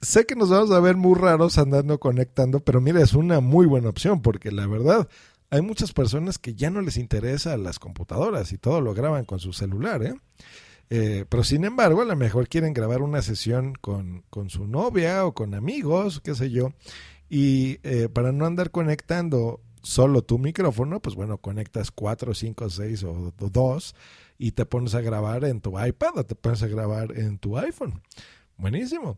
Sé 0.00 0.24
que 0.26 0.36
nos 0.36 0.50
vamos 0.50 0.70
a 0.70 0.80
ver 0.80 0.96
muy 0.96 1.18
raros 1.18 1.58
andando 1.58 1.98
conectando, 1.98 2.60
pero 2.60 2.80
mira, 2.80 3.00
es 3.02 3.14
una 3.14 3.40
muy 3.40 3.66
buena 3.66 3.88
opción 3.88 4.22
porque 4.22 4.52
la 4.52 4.66
verdad 4.66 5.08
hay 5.50 5.62
muchas 5.62 5.92
personas 5.92 6.38
que 6.38 6.54
ya 6.54 6.70
no 6.70 6.80
les 6.80 6.96
interesa 6.96 7.56
las 7.56 7.78
computadoras 7.78 8.52
y 8.52 8.58
todo 8.58 8.80
lo 8.80 8.94
graban 8.94 9.24
con 9.24 9.40
su 9.40 9.52
celular, 9.52 10.02
¿eh? 10.04 10.14
Eh, 10.88 11.24
pero 11.28 11.42
sin 11.44 11.64
embargo, 11.64 12.02
a 12.02 12.04
lo 12.04 12.16
mejor 12.16 12.48
quieren 12.48 12.72
grabar 12.72 13.02
una 13.02 13.22
sesión 13.22 13.74
con, 13.74 14.22
con 14.30 14.50
su 14.50 14.66
novia 14.66 15.26
o 15.26 15.34
con 15.34 15.54
amigos, 15.54 16.20
qué 16.22 16.34
sé 16.34 16.50
yo, 16.50 16.70
y 17.28 17.78
para 18.12 18.30
no 18.30 18.46
andar 18.46 18.70
conectando 18.70 19.60
solo 19.86 20.22
tu 20.22 20.38
micrófono, 20.38 21.00
pues 21.00 21.14
bueno, 21.14 21.38
conectas 21.38 21.90
4, 21.92 22.34
5, 22.34 22.70
6 22.70 23.04
o 23.04 23.32
2 23.38 23.94
y 24.36 24.52
te 24.52 24.66
pones 24.66 24.94
a 24.94 25.00
grabar 25.00 25.44
en 25.44 25.60
tu 25.60 25.80
iPad 25.80 26.18
o 26.18 26.24
te 26.24 26.34
pones 26.34 26.62
a 26.62 26.66
grabar 26.66 27.16
en 27.16 27.38
tu 27.38 27.56
iPhone. 27.56 28.02
Buenísimo. 28.56 29.16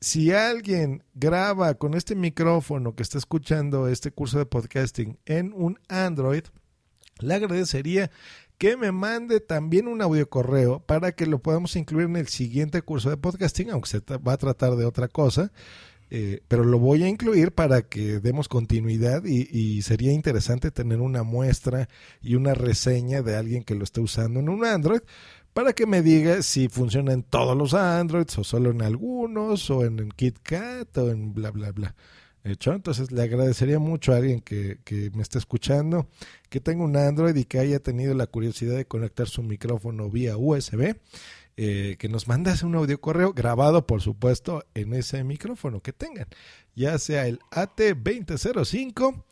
Si 0.00 0.32
alguien 0.32 1.04
graba 1.14 1.74
con 1.74 1.94
este 1.94 2.16
micrófono 2.16 2.94
que 2.94 3.02
está 3.02 3.18
escuchando 3.18 3.88
este 3.88 4.10
curso 4.10 4.38
de 4.38 4.46
podcasting 4.46 5.18
en 5.24 5.52
un 5.54 5.78
Android, 5.88 6.44
le 7.20 7.34
agradecería 7.34 8.10
que 8.58 8.76
me 8.76 8.92
mande 8.92 9.40
también 9.40 9.88
un 9.88 10.02
audio 10.02 10.28
correo 10.28 10.80
para 10.80 11.12
que 11.12 11.26
lo 11.26 11.38
podamos 11.38 11.76
incluir 11.76 12.06
en 12.06 12.16
el 12.16 12.28
siguiente 12.28 12.82
curso 12.82 13.08
de 13.08 13.16
podcasting, 13.16 13.70
aunque 13.70 13.88
se 13.88 14.00
va 14.18 14.32
a 14.32 14.38
tratar 14.38 14.76
de 14.76 14.84
otra 14.84 15.08
cosa 15.08 15.52
Eh, 16.10 16.40
pero 16.48 16.64
lo 16.64 16.78
voy 16.78 17.02
a 17.02 17.08
incluir 17.08 17.52
para 17.52 17.82
que 17.82 18.18
demos 18.20 18.48
continuidad 18.48 19.24
y, 19.26 19.46
y, 19.52 19.82
sería 19.82 20.10
interesante 20.12 20.70
tener 20.70 21.00
una 21.02 21.22
muestra 21.22 21.88
y 22.22 22.34
una 22.34 22.54
reseña 22.54 23.20
de 23.20 23.36
alguien 23.36 23.62
que 23.62 23.74
lo 23.74 23.84
esté 23.84 24.00
usando 24.00 24.40
en 24.40 24.48
un 24.48 24.64
Android 24.64 25.00
para 25.52 25.72
que 25.72 25.86
me 25.86 26.02
diga 26.02 26.42
si 26.42 26.68
funciona 26.68 27.12
en 27.12 27.24
todos 27.24 27.56
los 27.56 27.74
Androids 27.74 28.38
o 28.38 28.44
solo 28.44 28.70
en 28.70 28.80
algunos 28.82 29.70
o 29.70 29.84
en, 29.84 30.08
KitKat 30.10 30.96
o 30.98 31.10
en 31.10 31.34
bla 31.34 31.50
bla 31.50 31.72
bla. 31.72 31.94
Hecho, 32.48 32.72
entonces 32.72 33.12
le 33.12 33.22
agradecería 33.22 33.78
mucho 33.78 34.12
a 34.12 34.16
alguien 34.16 34.40
que, 34.40 34.78
que 34.84 35.10
me 35.14 35.22
esté 35.22 35.38
escuchando, 35.38 36.08
que 36.48 36.60
tenga 36.60 36.84
un 36.84 36.96
Android 36.96 37.36
y 37.36 37.44
que 37.44 37.58
haya 37.58 37.78
tenido 37.78 38.14
la 38.14 38.26
curiosidad 38.26 38.76
de 38.76 38.86
conectar 38.86 39.28
su 39.28 39.42
micrófono 39.42 40.10
vía 40.10 40.36
USB 40.36 40.96
eh, 41.60 41.96
que 41.98 42.08
nos 42.08 42.28
mandas 42.28 42.62
un 42.62 42.76
audio 42.76 43.00
correo 43.00 43.32
grabado, 43.32 43.84
por 43.84 44.00
supuesto, 44.00 44.64
en 44.74 44.94
ese 44.94 45.24
micrófono 45.24 45.80
que 45.80 45.92
tengan, 45.92 46.28
ya 46.76 46.96
sea 46.98 47.26
el 47.26 47.40
AT2005, 47.50 49.24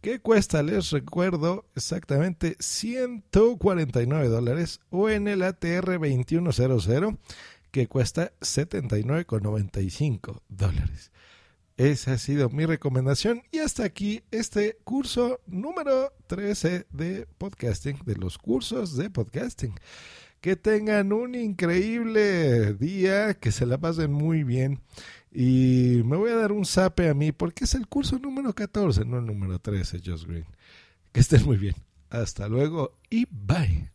que 0.00 0.18
cuesta, 0.18 0.62
les 0.62 0.92
recuerdo, 0.92 1.66
exactamente 1.76 2.56
149 2.58 4.28
dólares, 4.28 4.80
o 4.88 5.10
en 5.10 5.28
el 5.28 5.42
ATR2100, 5.42 7.18
que 7.70 7.86
cuesta 7.86 8.32
79,95 8.40 10.40
dólares. 10.48 11.12
Esa 11.76 12.12
ha 12.12 12.18
sido 12.18 12.50
mi 12.50 12.66
recomendación 12.66 13.42
y 13.50 13.58
hasta 13.58 13.82
aquí 13.82 14.22
este 14.30 14.78
curso 14.84 15.40
número 15.46 16.12
13 16.28 16.86
de 16.92 17.26
podcasting, 17.36 17.98
de 18.04 18.14
los 18.14 18.38
cursos 18.38 18.96
de 18.96 19.10
podcasting. 19.10 19.74
Que 20.40 20.54
tengan 20.54 21.12
un 21.12 21.34
increíble 21.34 22.74
día, 22.74 23.34
que 23.34 23.50
se 23.50 23.66
la 23.66 23.78
pasen 23.78 24.12
muy 24.12 24.44
bien. 24.44 24.82
Y 25.32 26.02
me 26.04 26.16
voy 26.16 26.30
a 26.30 26.36
dar 26.36 26.52
un 26.52 26.64
zape 26.64 27.08
a 27.08 27.14
mí 27.14 27.32
porque 27.32 27.64
es 27.64 27.74
el 27.74 27.88
curso 27.88 28.20
número 28.20 28.54
14, 28.54 29.04
no 29.04 29.18
el 29.18 29.26
número 29.26 29.58
13, 29.58 30.00
Josh 30.04 30.26
Green. 30.26 30.46
Que 31.10 31.20
estén 31.20 31.44
muy 31.44 31.56
bien. 31.56 31.74
Hasta 32.08 32.46
luego 32.46 32.98
y 33.10 33.26
bye. 33.28 33.93